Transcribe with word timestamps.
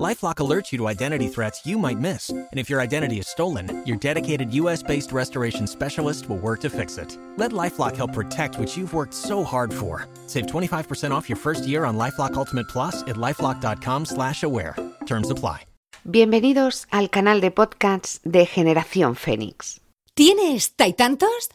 LifeLock 0.00 0.36
alerts 0.36 0.72
you 0.72 0.78
to 0.78 0.88
identity 0.88 1.28
threats 1.28 1.66
you 1.66 1.78
might 1.78 1.98
miss, 1.98 2.30
and 2.30 2.48
if 2.58 2.70
your 2.70 2.80
identity 2.80 3.18
is 3.18 3.28
stolen, 3.28 3.82
your 3.84 3.98
dedicated 3.98 4.52
U.S.-based 4.54 5.12
restoration 5.12 5.66
specialist 5.66 6.30
will 6.30 6.38
work 6.38 6.60
to 6.60 6.70
fix 6.70 6.96
it. 6.96 7.18
Let 7.36 7.52
LifeLock 7.52 7.94
help 7.94 8.14
protect 8.14 8.58
what 8.58 8.74
you've 8.74 8.94
worked 8.94 9.12
so 9.12 9.44
hard 9.44 9.72
for. 9.72 10.08
Save 10.26 10.46
25% 10.46 11.10
off 11.10 11.28
your 11.28 11.36
first 11.36 11.66
year 11.66 11.84
on 11.84 11.98
LifeLock 11.98 12.34
Ultimate 12.34 12.68
Plus 12.68 13.02
at 13.02 13.16
lifeLock.com/aware. 13.16 14.76
Terms 15.06 15.30
apply. 15.30 15.66
Bienvenidos 16.04 16.86
al 16.90 17.10
canal 17.10 17.40
de 17.40 17.50
podcasts 17.50 18.20
de 18.24 18.46
Generación 18.46 19.14
Fénix. 19.14 19.80
¿Tienes 20.14 20.74
taitantos? 20.74 21.50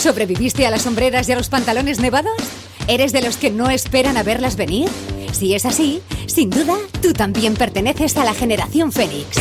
¿Sobreviviste 0.00 0.66
a 0.66 0.70
las 0.70 0.82
sombreras 0.82 1.28
y 1.28 1.32
a 1.32 1.36
los 1.36 1.48
pantalones 1.48 2.00
nevados? 2.00 2.36
¿Eres 2.88 3.12
de 3.12 3.22
los 3.22 3.36
que 3.36 3.50
no 3.50 3.70
esperan 3.70 4.16
a 4.16 4.22
verlas 4.22 4.56
venir? 4.56 4.88
Si 5.36 5.54
es 5.54 5.66
así, 5.66 6.00
sin 6.24 6.48
duda, 6.48 6.78
tú 7.02 7.12
también 7.12 7.56
perteneces 7.56 8.16
a 8.16 8.24
la 8.24 8.32
generación 8.32 8.90
Fénix. 8.90 9.36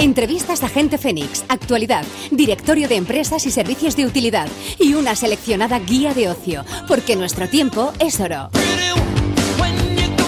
Entrevistas 0.00 0.64
a 0.64 0.68
Gente 0.68 0.98
Fénix, 0.98 1.44
actualidad, 1.48 2.04
directorio 2.32 2.88
de 2.88 2.96
empresas 2.96 3.46
y 3.46 3.52
servicios 3.52 3.94
de 3.94 4.06
utilidad 4.06 4.48
y 4.80 4.94
una 4.94 5.14
seleccionada 5.14 5.78
guía 5.78 6.14
de 6.14 6.30
ocio, 6.30 6.64
porque 6.88 7.14
nuestro 7.14 7.48
tiempo 7.48 7.92
es 8.00 8.18
oro. 8.18 8.50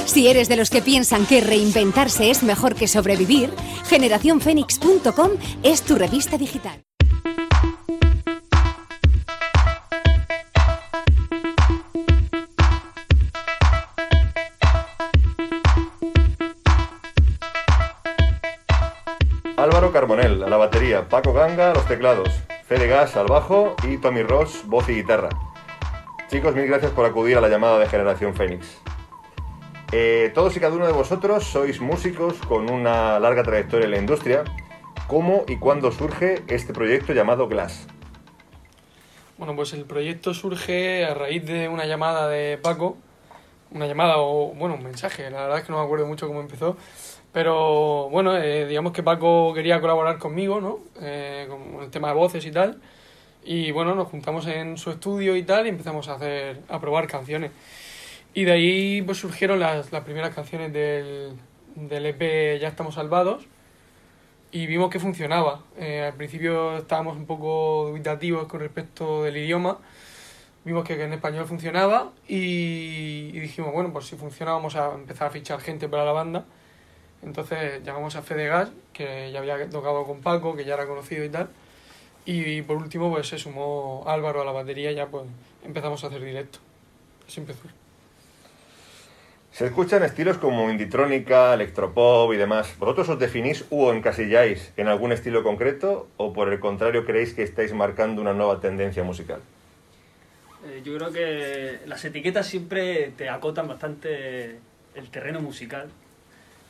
Si 0.04 0.28
eres 0.28 0.48
de 0.48 0.54
los 0.54 0.70
que 0.70 0.82
piensan 0.82 1.26
que 1.26 1.40
reinventarse 1.40 2.30
es 2.30 2.44
mejor 2.44 2.76
que 2.76 2.86
sobrevivir, 2.86 3.50
generacionfénix.com 3.88 5.30
es 5.64 5.82
tu 5.82 5.96
revista 5.96 6.38
digital. 6.38 6.85
A 20.46 20.48
la 20.48 20.56
batería, 20.58 21.08
Paco 21.08 21.32
Ganga 21.32 21.72
a 21.72 21.74
los 21.74 21.86
teclados, 21.86 22.28
Fede 22.66 22.86
Gas 22.86 23.16
al 23.16 23.26
bajo 23.26 23.74
y 23.82 23.98
Tommy 23.98 24.22
Ross 24.22 24.62
voz 24.66 24.88
y 24.88 24.94
guitarra. 24.94 25.28
Chicos, 26.28 26.54
mil 26.54 26.68
gracias 26.68 26.92
por 26.92 27.04
acudir 27.04 27.36
a 27.36 27.40
la 27.40 27.48
llamada 27.48 27.80
de 27.80 27.88
Generación 27.88 28.32
Fénix. 28.32 28.80
Eh, 29.90 30.30
todos 30.36 30.56
y 30.56 30.60
cada 30.60 30.76
uno 30.76 30.86
de 30.86 30.92
vosotros 30.92 31.42
sois 31.42 31.80
músicos 31.80 32.34
con 32.46 32.70
una 32.70 33.18
larga 33.18 33.42
trayectoria 33.42 33.86
en 33.86 33.90
la 33.90 33.98
industria. 33.98 34.44
¿Cómo 35.08 35.44
y 35.48 35.56
cuándo 35.56 35.90
surge 35.90 36.44
este 36.46 36.72
proyecto 36.72 37.12
llamado 37.12 37.48
Glass? 37.48 37.88
Bueno, 39.38 39.56
pues 39.56 39.72
el 39.72 39.84
proyecto 39.84 40.32
surge 40.32 41.04
a 41.04 41.14
raíz 41.14 41.44
de 41.44 41.68
una 41.68 41.86
llamada 41.86 42.28
de 42.28 42.56
Paco, 42.56 42.96
una 43.72 43.86
llamada 43.86 44.18
o, 44.18 44.54
bueno, 44.54 44.76
un 44.76 44.84
mensaje, 44.84 45.28
la 45.28 45.42
verdad 45.42 45.58
es 45.58 45.64
que 45.64 45.72
no 45.72 45.80
me 45.80 45.84
acuerdo 45.84 46.06
mucho 46.06 46.28
cómo 46.28 46.40
empezó, 46.40 46.76
pero 47.36 48.08
bueno, 48.08 48.34
eh, 48.34 48.66
digamos 48.66 48.92
que 48.94 49.02
Paco 49.02 49.52
quería 49.52 49.78
colaborar 49.78 50.16
conmigo, 50.16 50.58
¿no? 50.58 50.78
Eh, 51.02 51.46
con 51.50 51.82
el 51.82 51.90
tema 51.90 52.08
de 52.08 52.14
voces 52.14 52.46
y 52.46 52.50
tal, 52.50 52.80
y 53.44 53.72
bueno, 53.72 53.94
nos 53.94 54.08
juntamos 54.08 54.46
en 54.46 54.78
su 54.78 54.90
estudio 54.90 55.36
y 55.36 55.42
tal 55.42 55.66
y 55.66 55.68
empezamos 55.68 56.08
a 56.08 56.14
hacer, 56.14 56.62
a 56.66 56.80
probar 56.80 57.06
canciones. 57.06 57.50
Y 58.32 58.44
de 58.44 58.52
ahí 58.52 59.02
pues 59.02 59.18
surgieron 59.18 59.60
las, 59.60 59.92
las 59.92 60.02
primeras 60.02 60.34
canciones 60.34 60.72
del, 60.72 61.32
del 61.74 62.06
EP 62.06 62.58
Ya 62.58 62.68
estamos 62.68 62.94
salvados, 62.94 63.44
y 64.50 64.66
vimos 64.66 64.88
que 64.88 64.98
funcionaba. 64.98 65.60
Eh, 65.76 66.04
al 66.06 66.14
principio 66.14 66.78
estábamos 66.78 67.18
un 67.18 67.26
poco 67.26 67.88
dubitativos 67.88 68.46
con 68.46 68.60
respecto 68.60 69.24
del 69.24 69.36
idioma. 69.36 69.76
Vimos 70.64 70.84
que 70.84 70.94
en 70.94 71.12
español 71.12 71.44
funcionaba 71.44 72.12
y, 72.26 73.30
y 73.34 73.40
dijimos, 73.40 73.74
bueno, 73.74 73.92
pues 73.92 74.06
si 74.06 74.16
funciona 74.16 74.52
vamos 74.52 74.74
a 74.74 74.94
empezar 74.94 75.26
a 75.26 75.30
fichar 75.30 75.60
gente 75.60 75.86
para 75.86 76.06
la 76.06 76.12
banda. 76.12 76.46
Entonces 77.22 77.82
llamamos 77.84 78.16
a 78.16 78.22
Fede 78.22 78.46
Gas, 78.46 78.70
que 78.92 79.30
ya 79.32 79.40
había 79.40 79.68
tocado 79.68 80.04
con 80.04 80.20
Paco, 80.20 80.56
que 80.56 80.64
ya 80.64 80.74
era 80.74 80.86
conocido 80.86 81.24
y 81.24 81.28
tal. 81.28 81.48
Y, 82.24 82.62
por 82.62 82.76
último 82.76 83.10
pues 83.10 83.28
se 83.28 83.38
sumó 83.38 84.04
Álvaro 84.06 84.42
a 84.42 84.44
la 84.44 84.52
batería 84.52 84.90
y 84.90 84.96
ya 84.96 85.06
pues 85.06 85.24
empezamos 85.64 86.02
a 86.02 86.08
hacer 86.08 86.22
directo. 86.22 86.58
Así 87.26 87.40
empezó. 87.40 87.62
Se 89.52 89.64
escuchan 89.64 90.02
estilos 90.02 90.36
como 90.36 90.70
inditrónica, 90.70 91.54
electropop 91.54 92.32
y 92.34 92.36
demás. 92.36 92.76
¿Vosotros 92.78 93.08
os 93.08 93.18
definís 93.18 93.64
u 93.70 93.90
encasilláis 93.90 94.72
en 94.76 94.88
algún 94.88 95.12
estilo 95.12 95.42
concreto 95.42 96.08
o 96.18 96.32
por 96.32 96.52
el 96.52 96.60
contrario 96.60 97.06
creéis 97.06 97.32
que 97.32 97.42
estáis 97.42 97.72
marcando 97.72 98.20
una 98.20 98.34
nueva 98.34 98.60
tendencia 98.60 99.02
musical? 99.02 99.40
Eh, 100.66 100.82
yo 100.84 100.96
creo 100.96 101.12
que 101.12 101.78
las 101.86 102.04
etiquetas 102.04 102.46
siempre 102.46 103.12
te 103.16 103.30
acotan 103.30 103.68
bastante 103.68 104.58
el 104.94 105.10
terreno 105.10 105.40
musical. 105.40 105.88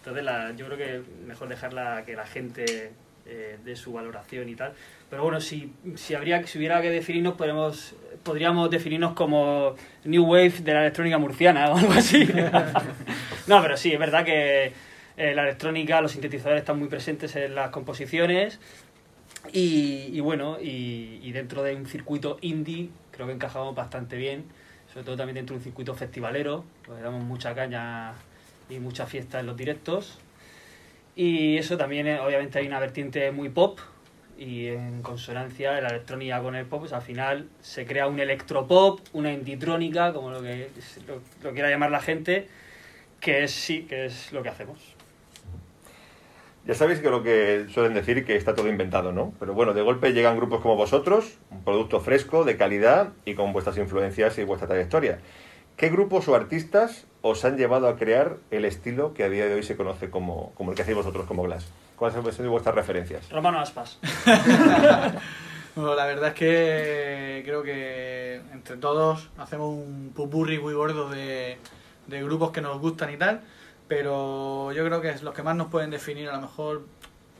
Entonces 0.06 0.25
la, 0.25 0.53
yo 0.53 0.67
creo 0.67 0.78
que 0.78 1.03
mejor 1.27 1.49
dejarla 1.49 2.05
que 2.06 2.15
la 2.15 2.25
gente 2.25 2.93
eh, 3.27 3.59
dé 3.65 3.75
su 3.75 3.93
valoración 3.93 4.49
y 4.49 4.55
tal. 4.55 4.72
Pero 5.11 5.25
bueno, 5.25 5.41
si, 5.41 5.72
si, 5.97 6.15
habría, 6.15 6.47
si 6.47 6.59
hubiera 6.59 6.81
que 6.81 6.91
definirnos, 6.91 7.34
podemos, 7.34 7.97
podríamos 8.22 8.71
definirnos 8.71 9.15
como 9.15 9.75
New 10.05 10.22
Wave 10.22 10.61
de 10.61 10.75
la 10.75 10.83
electrónica 10.83 11.19
murciana 11.19 11.72
o 11.72 11.77
algo 11.77 11.93
así. 11.93 12.25
no, 13.49 13.61
pero 13.61 13.77
sí, 13.77 13.95
es 13.95 13.99
verdad 13.99 14.25
que 14.25 14.72
eh, 15.16 15.34
la 15.34 15.43
electrónica, 15.43 16.00
los 16.00 16.12
sintetizadores 16.12 16.61
están 16.61 16.78
muy 16.78 16.87
presentes 16.87 17.34
en 17.34 17.56
las 17.56 17.71
composiciones. 17.71 18.61
Y, 19.53 20.11
y 20.12 20.21
bueno, 20.21 20.59
y, 20.61 21.19
y, 21.21 21.33
dentro 21.33 21.65
de 21.65 21.75
un 21.75 21.87
circuito 21.87 22.39
indie, 22.43 22.91
creo 23.11 23.27
que 23.27 23.33
encajamos 23.33 23.75
bastante 23.75 24.16
bien. 24.16 24.45
Sobre 24.93 25.05
todo 25.05 25.16
también 25.16 25.34
dentro 25.34 25.55
de 25.55 25.59
un 25.59 25.65
circuito 25.65 25.97
festivalero, 25.97 26.65
pues 26.84 26.99
le 26.99 27.03
damos 27.03 27.25
mucha 27.25 27.56
caña 27.56 28.15
y 28.69 28.78
mucha 28.78 29.06
fiesta 29.06 29.41
en 29.41 29.47
los 29.47 29.56
directos. 29.56 30.19
Y 31.15 31.56
eso 31.56 31.77
también, 31.77 32.06
obviamente, 32.19 32.59
hay 32.59 32.66
una 32.66 32.78
vertiente 32.78 33.31
muy 33.31 33.49
pop, 33.49 33.78
y 34.38 34.69
en 34.69 35.03
consonancia 35.03 35.72
de 35.72 35.82
la 35.82 35.88
electrónica 35.88 36.43
con 36.43 36.54
el 36.54 36.66
pop, 36.66 36.81
pues 36.81 36.93
al 36.93 37.03
final 37.03 37.49
se 37.60 37.87
crea 37.87 38.06
un 38.06 38.21
electropop, 38.21 39.00
una 39.12 39.32
inditrónica, 39.32 40.12
como 40.12 40.31
lo 40.31 40.43
que 40.43 40.69
lo, 41.43 41.53
quiera 41.53 41.71
llamar 41.71 41.91
la 41.91 42.00
gente, 42.00 42.49
que 43.21 43.44
es 43.44 43.50
sí, 43.53 43.87
que 43.88 44.06
es 44.06 44.32
lo 44.32 44.43
que 44.43 44.50
hacemos. 44.50 44.94
Ya 46.66 46.75
sabéis 46.75 46.98
que 46.98 47.10
lo 47.10 47.22
que 47.22 47.66
suelen 47.71 47.94
decir 47.94 48.25
que 48.25 48.34
está 48.37 48.54
todo 48.54 48.69
inventado, 48.69 49.12
¿no? 49.12 49.33
Pero 49.38 49.54
bueno, 49.54 49.72
de 49.72 49.83
golpe 49.83 50.12
llegan 50.12 50.37
grupos 50.37 50.60
como 50.60 50.75
vosotros, 50.75 51.38
un 51.50 51.62
producto 51.62 52.00
fresco, 52.00 52.44
de 52.44 52.56
calidad 52.56 53.12
y 53.25 53.34
con 53.34 53.53
vuestras 53.53 53.78
influencias 53.78 54.37
y 54.38 54.44
vuestra 54.44 54.66
trayectoria. 54.66 55.21
¿Qué 55.77 55.91
grupos 55.91 56.27
o 56.28 56.34
artistas 56.34 57.06
os 57.27 57.45
han 57.45 57.57
llevado 57.57 57.89
a 57.89 57.97
crear 57.97 58.37
el 58.51 58.65
estilo 58.65 59.15
que 59.15 59.25
a 59.25 59.29
día 59.29 59.47
de 59.47 59.55
hoy 59.55 59.63
se 59.63 59.77
conoce 59.77 60.11
como, 60.11 60.53
como 60.55 60.71
el 60.71 60.77
que 60.77 60.83
hacéis 60.83 60.97
vosotros 60.97 61.27
como 61.27 61.43
Glass? 61.43 61.67
¿Cuáles 61.97 62.17
han 62.17 62.33
sido 62.33 62.51
vuestras 62.51 62.75
referencias? 62.75 63.29
Romano 63.31 63.59
Aspas. 63.59 63.99
bueno, 65.75 65.95
la 65.95 66.07
verdad 66.07 66.29
es 66.29 66.35
que 66.35 67.43
creo 67.45 67.63
que 67.63 68.43
entre 68.53 68.77
todos 68.77 69.31
hacemos 69.39 69.71
un 69.71 70.13
pupurri 70.15 70.59
muy 70.59 70.75
gordo 70.75 71.09
de, 71.09 71.59
de, 72.07 72.23
grupos 72.23 72.51
que 72.51 72.61
nos 72.61 72.79
gustan 72.81 73.13
y 73.13 73.17
tal, 73.17 73.41
pero 73.89 74.73
yo 74.73 74.85
creo 74.85 75.01
que 75.01 75.09
es 75.09 75.23
los 75.23 75.35
que 75.35 75.43
más 75.43 75.57
nos 75.57 75.69
pueden 75.69 75.91
definir 75.91 76.29
a 76.29 76.37
lo 76.37 76.43
mejor 76.43 76.83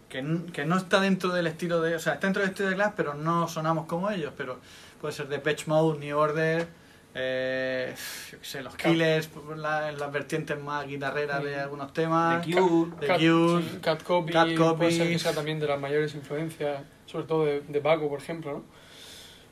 que, 0.09 0.25
que 0.53 0.65
no 0.65 0.79
está 0.79 1.01
dentro 1.01 1.31
del 1.31 1.47
estilo 1.47 1.83
de... 1.83 1.97
O 1.97 1.99
sea, 1.99 2.15
está 2.15 2.27
dentro 2.27 2.43
del 2.43 2.51
estilo 2.51 2.71
de 2.71 2.77
Glass, 2.77 2.95
pero 2.97 3.15
no 3.15 3.47
sonamos 3.49 3.87
como 3.87 4.11
ellos, 4.11 4.33
pero 4.37 4.59
puede 5.01 5.13
ser 5.13 5.29
de 5.29 5.39
Patch 5.39 5.67
Mode, 5.67 5.99
New 5.99 6.17
Order... 6.19 6.86
Eh, 7.19 7.95
yo 8.31 8.39
qué 8.39 8.45
sé, 8.45 8.63
los 8.63 8.77
Killers, 8.77 9.31
la, 9.57 9.91
las 9.91 10.13
vertientes 10.13 10.63
más 10.63 10.87
guitarreras 10.87 11.43
de 11.43 11.57
algunos 11.57 11.93
temas. 11.95 12.45
The 12.45 12.53
Cure. 12.53 12.91
The 13.01 13.07
Cure. 13.07 13.63
Sí, 13.63 13.79
Cat 13.81 14.03
Copy. 14.03 14.33
Cat 14.33 14.55
Copy. 14.55 14.77
Puede 14.77 14.91
ser 14.93 15.09
que 15.09 15.19
sea 15.19 15.33
también 15.33 15.59
de 15.59 15.67
las 15.67 15.81
mayores 15.81 16.15
influencias, 16.15 16.83
sobre 17.07 17.25
todo 17.25 17.47
de, 17.47 17.63
de 17.63 17.81
Paco, 17.81 18.09
por 18.11 18.21
ejemplo, 18.21 18.53
¿no? 18.53 18.65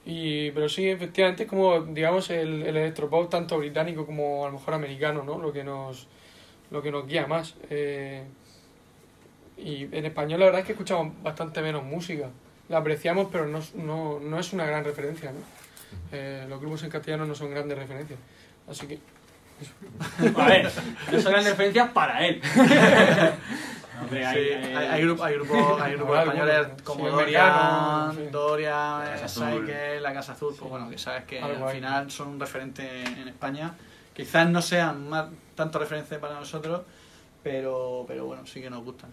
Y, 0.05 0.51
pero 0.51 0.69
sí, 0.69 0.87
efectivamente 0.87 1.45
es 1.45 1.49
como, 1.49 1.81
digamos, 1.81 2.29
el, 2.29 2.63
el 2.63 2.77
electropop 2.77 3.31
tanto 3.31 3.57
británico 3.57 4.05
como 4.05 4.45
a 4.45 4.49
lo 4.49 4.59
mejor 4.59 4.75
americano, 4.75 5.23
¿no? 5.23 5.39
Lo 5.39 5.51
que 5.51 5.65
nos, 5.65 6.07
lo 6.71 6.83
que 6.83 6.91
nos 6.91 7.07
guía 7.07 7.27
más. 7.27 7.55
Eh, 7.71 8.25
y 9.57 9.85
en 9.85 10.05
español 10.05 10.41
la 10.41 10.47
verdad 10.47 10.61
es 10.61 10.67
que 10.67 10.73
escuchamos 10.73 11.15
bastante 11.23 11.63
menos 11.63 11.83
música. 11.83 12.29
La 12.69 12.79
apreciamos, 12.79 13.29
pero 13.33 13.47
no, 13.47 13.61
no, 13.77 14.21
no 14.21 14.39
es 14.39 14.53
una 14.53 14.67
gran 14.67 14.85
referencia, 14.85 15.33
¿no? 15.33 15.39
Eh, 16.13 16.47
los 16.49 16.61
grupos 16.61 16.83
en 16.85 16.91
castellano 16.91 17.27
no 17.27 17.35
son 17.35 17.51
grandes 17.51 17.79
referencias. 17.79 18.19
Así 18.69 18.87
que. 18.87 18.95
Eso. 19.61 19.73
A 20.41 20.47
ver, 20.47 20.71
no 21.13 21.21
son 21.21 21.33
grandes 21.33 21.53
referencias 21.53 21.91
para 21.91 22.27
él. 22.27 22.41
Hombre, 24.03 24.27
hay, 24.27 24.35
sí, 24.45 24.51
hay, 24.53 24.75
hay, 24.75 24.87
hay, 24.89 25.03
grupos, 25.05 25.25
hay 25.27 25.35
grupos, 25.35 25.81
hay 25.81 25.93
grupos 25.95 26.17
Bueno, 26.17 26.33
españoles 26.33 26.83
como 26.83 27.05
sí, 27.05 27.11
Dorian, 27.13 27.51
americano, 27.51 28.13
sí. 28.15 28.27
Doria, 28.33 28.99
La 28.99 29.21
Casa 29.21 29.51
La 30.01 30.13
Casa 30.13 30.33
Azul, 30.33 30.55
pues 30.59 30.71
bueno, 30.71 30.91
que 30.91 30.99
sabes 30.99 31.25
que 31.25 31.41
Algo 31.41 31.65
al 31.65 31.71
hay. 31.71 31.77
final 31.77 32.11
son 32.11 32.29
un 32.29 32.41
referente 32.41 33.03
en 33.03 33.29
España. 33.29 33.73
Quizás 34.13 34.49
no 34.49 34.61
sean 34.63 35.09
más 35.09 35.27
tanto 35.55 35.79
referencia 35.79 36.21
para 36.21 36.35
nosotros, 36.35 36.83
pero, 37.43 38.05
pero 38.09 38.27
bueno, 38.27 38.45
sí 38.47 38.61
que 38.61 38.69
nos 38.71 38.85
gustan. 38.85 39.11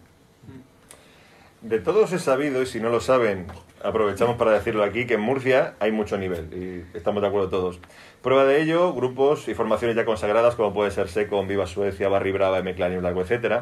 De 1.61 1.79
todos 1.79 2.11
es 2.11 2.23
sabido, 2.23 2.63
y 2.63 2.65
si 2.65 2.79
no 2.79 2.89
lo 2.89 2.99
saben, 2.99 3.45
aprovechamos 3.83 4.35
para 4.35 4.51
decirlo 4.51 4.83
aquí, 4.83 5.05
que 5.05 5.13
en 5.13 5.21
Murcia 5.21 5.75
hay 5.79 5.91
mucho 5.91 6.17
nivel, 6.17 6.49
y 6.51 6.97
estamos 6.97 7.21
de 7.21 7.27
acuerdo 7.27 7.49
todos. 7.49 7.79
Prueba 8.23 8.45
de 8.45 8.63
ello, 8.63 8.91
grupos 8.93 9.47
y 9.47 9.53
formaciones 9.53 9.95
ya 9.95 10.03
consagradas, 10.03 10.55
como 10.55 10.73
puede 10.73 10.89
ser 10.89 11.07
Seco, 11.07 11.45
Viva 11.45 11.67
Suecia, 11.67 12.09
Barry 12.09 12.31
Brava, 12.31 12.57
M-Clan 12.57 12.93
y 12.93 12.97
Blanco, 12.97 13.21
etc. 13.21 13.61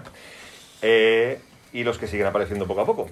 Eh, 0.82 1.42
y 1.74 1.84
los 1.84 1.98
que 1.98 2.08
siguen 2.08 2.28
apareciendo 2.28 2.68
poco 2.68 2.82
a 2.82 2.86
poco. 2.86 3.08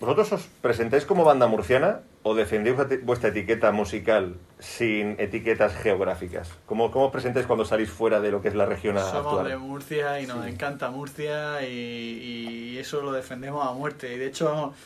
¿Vosotros 0.00 0.32
os 0.32 0.42
presentáis 0.62 1.04
como 1.04 1.24
banda 1.24 1.46
murciana 1.46 2.00
o 2.22 2.34
defendéis 2.34 2.74
vuestra 3.04 3.28
etiqueta 3.28 3.70
musical 3.70 4.34
sin 4.58 5.14
etiquetas 5.20 5.74
geográficas? 5.76 6.48
¿Cómo, 6.64 6.90
cómo 6.90 7.06
os 7.06 7.12
presentáis 7.12 7.44
cuando 7.46 7.66
salís 7.66 7.90
fuera 7.90 8.18
de 8.20 8.30
lo 8.30 8.40
que 8.40 8.48
es 8.48 8.54
la 8.54 8.64
región 8.64 8.96
Somos 8.98 9.14
actual? 9.14 9.48
de 9.48 9.56
Murcia 9.58 10.18
y 10.20 10.26
nos 10.26 10.42
Sí. 10.44 10.50
encanta 10.52 10.88
Murcia 10.90 11.62
y, 11.68 12.72
y 12.72 12.78
eso 12.78 13.02
lo 13.02 13.12
defendemos 13.12 13.66
a 13.66 13.72
muerte. 13.72 14.14
Y 14.14 14.16
de 14.18 14.26
hecho, 14.28 14.46
vamos, 14.46 14.76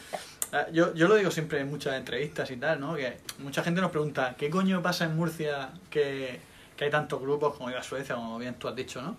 ah, 0.52 0.66
yo, 0.72 0.92
yo 0.94 1.06
lo 1.06 1.14
digo 1.14 1.30
siempre 1.30 1.60
en 1.60 1.70
muchas 1.70 1.94
entrevistas 1.94 2.50
y 2.50 2.56
tal, 2.56 2.80
¿no? 2.80 2.96
Que 2.96 3.16
mucha 3.38 3.62
gente 3.62 3.80
nos 3.80 3.92
pregunta, 3.92 4.34
¿qué 4.36 4.50
coño 4.50 4.82
pasa 4.82 5.04
en 5.04 5.14
Murcia 5.14 5.70
que, 5.90 6.40
que 6.76 6.84
hay 6.86 6.90
tantos 6.90 7.20
grupos 7.20 7.54
como 7.54 7.70
iba 7.70 7.80
Suecia, 7.84 8.16
como 8.16 8.36
bien 8.38 8.54
tú 8.54 8.66
has 8.66 8.74
dicho, 8.74 9.00
¿no? 9.00 9.16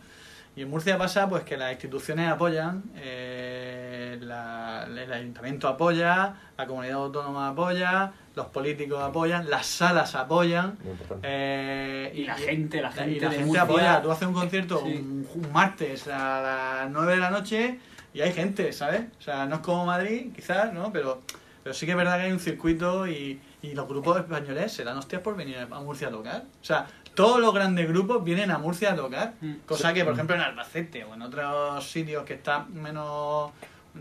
Y 0.58 0.62
en 0.62 0.70
Murcia 0.70 0.98
pasa 0.98 1.28
pues 1.28 1.44
que 1.44 1.58
las 1.58 1.72
instituciones 1.74 2.30
apoyan, 2.32 2.84
eh, 2.96 3.85
la- 4.22 4.86
el 4.88 5.12
ayuntamiento 5.12 5.68
apoya, 5.68 6.36
la 6.58 6.66
comunidad 6.68 6.96
autónoma 6.98 7.50
apoya, 7.50 8.12
los 8.36 8.48
políticos 8.48 9.02
apoyan, 9.02 9.50
las 9.50 9.66
salas 9.66 10.16
apoyan. 10.16 10.78
Eh, 11.24 12.12
Y 12.16 12.26
la 12.26 12.36
gente, 12.36 12.82
la 12.82 12.90
y 12.90 12.94
gente 12.94 13.20
la 13.26 13.30
de 13.30 13.36
gente 13.38 13.60
apoya. 13.60 14.02
Tú 14.02 14.12
haces 14.12 14.28
un 14.28 14.34
concierto 14.34 14.82
Sí. 14.84 14.94
un, 14.94 15.28
un 15.34 15.52
martes 15.52 16.08
a 16.08 16.42
las 16.84 16.92
9 16.92 17.14
de 17.16 17.20
la 17.20 17.30
noche 17.30 17.80
y 18.14 18.22
hay 18.22 18.32
gente, 18.34 18.72
¿sabes? 18.74 19.02
O 19.20 19.22
sea, 19.22 19.46
no 19.46 19.56
es 19.56 19.62
como 19.62 19.86
Madrid, 19.86 20.32
quizás, 20.36 20.74
¿no? 20.74 20.92
Pero, 20.92 21.22
pero 21.64 21.74
sí 21.74 21.86
que 21.86 21.92
es 21.94 21.98
verdad 21.98 22.18
que 22.18 22.24
hay 22.24 22.32
un 22.32 22.40
circuito 22.40 23.08
y, 23.08 23.40
y 23.62 23.74
los 23.74 23.88
grupos 23.88 24.18
españoles 24.18 24.72
se 24.72 24.84
dan 24.84 24.98
hostias 24.98 25.22
por 25.22 25.36
venir 25.36 25.58
a 25.60 25.66
Murcia 25.80 26.08
a 26.10 26.12
tocar. 26.12 26.44
O 26.62 26.64
sea, 26.66 26.86
todos 27.16 27.40
los 27.40 27.54
grandes 27.54 27.88
grupos 27.88 28.24
vienen 28.24 28.52
a 28.52 28.58
Murcia 28.58 28.92
a 28.92 28.96
tocar. 28.96 29.34
Mm. 29.42 29.54
Cosa 29.66 29.94
que, 29.94 30.04
por 30.04 30.14
ejemplo, 30.14 30.36
en 30.36 30.42
Albacete 30.42 31.04
o 31.06 31.14
en 31.14 31.22
otros 31.22 31.90
sitios 31.90 32.24
que 32.26 32.34
está 32.36 32.66
menos 32.72 33.52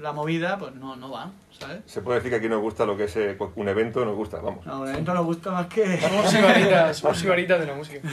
la 0.01 0.13
movida, 0.13 0.59
pues 0.59 0.75
no, 0.75 0.97
no 0.97 1.11
van, 1.11 1.33
¿sabes? 1.51 1.79
Se 1.87 2.01
puede 2.03 2.19
decir 2.19 2.31
que 2.31 2.37
aquí 2.39 2.49
nos 2.49 2.61
gusta 2.61 2.87
lo 2.87 2.97
que 2.97 3.05
es 3.05 3.17
eh, 3.17 3.37
un 3.55 3.69
evento, 3.69 4.05
nos 4.05 4.17
gusta, 4.17 4.41
vamos. 4.41 4.67
A 4.67 4.79
un 4.79 4.89
evento 4.89 5.15
nos 5.15 5.25
gusta 5.25 5.51
más 5.51 5.67
que... 5.67 6.01
Somos 6.01 6.31
sibaritas, 6.31 6.97
somos 6.97 7.19
sibaritas 7.19 7.61
de 7.61 7.67
la 7.67 7.75
música. 7.75 8.09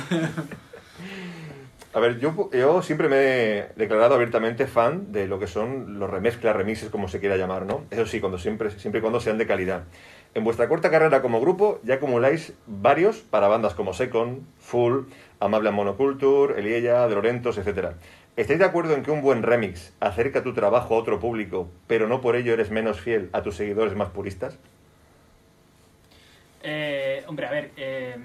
A 1.93 1.99
ver, 1.99 2.19
yo, 2.19 2.49
yo 2.53 2.81
siempre 2.81 3.09
me 3.09 3.17
he 3.17 3.69
declarado 3.75 4.15
abiertamente 4.15 4.65
fan 4.65 5.11
de 5.11 5.27
lo 5.27 5.39
que 5.39 5.47
son 5.47 5.99
los 5.99 6.09
remezclas, 6.09 6.55
remixes, 6.55 6.89
como 6.89 7.09
se 7.09 7.19
quiera 7.19 7.35
llamar, 7.35 7.65
¿no? 7.65 7.83
Eso 7.91 8.05
sí, 8.05 8.21
cuando 8.21 8.37
siempre, 8.37 8.71
siempre 8.71 8.99
y 8.99 9.01
cuando 9.01 9.19
sean 9.19 9.37
de 9.37 9.45
calidad. 9.45 9.83
En 10.33 10.45
vuestra 10.45 10.69
corta 10.69 10.89
carrera 10.89 11.21
como 11.21 11.41
grupo 11.41 11.81
ya 11.83 11.95
acumuláis 11.95 12.53
varios 12.65 13.17
para 13.17 13.49
bandas 13.49 13.73
como 13.73 13.93
Second, 13.93 14.43
Full, 14.59 15.01
Amable 15.41 15.71
Monoculture, 15.71 16.57
Eliella, 16.57 17.09
De 17.09 17.15
Lorentos, 17.15 17.57
etc. 17.57 17.95
¿Estáis 18.37 18.59
de 18.59 18.65
acuerdo 18.65 18.93
en 18.95 19.03
que 19.03 19.11
un 19.11 19.21
buen 19.21 19.43
remix 19.43 19.93
acerca 19.99 20.41
tu 20.41 20.53
trabajo 20.53 20.95
a 20.95 20.97
otro 20.97 21.19
público, 21.19 21.69
pero 21.87 22.07
no 22.07 22.21
por 22.21 22.35
ello 22.35 22.53
eres 22.53 22.71
menos 22.71 22.99
fiel 22.99 23.29
a 23.33 23.41
tus 23.43 23.55
seguidores 23.55 23.95
más 23.95 24.09
puristas? 24.09 24.57
Eh, 26.63 27.23
hombre, 27.27 27.47
a 27.47 27.51
ver. 27.51 27.71
eh, 27.77 28.15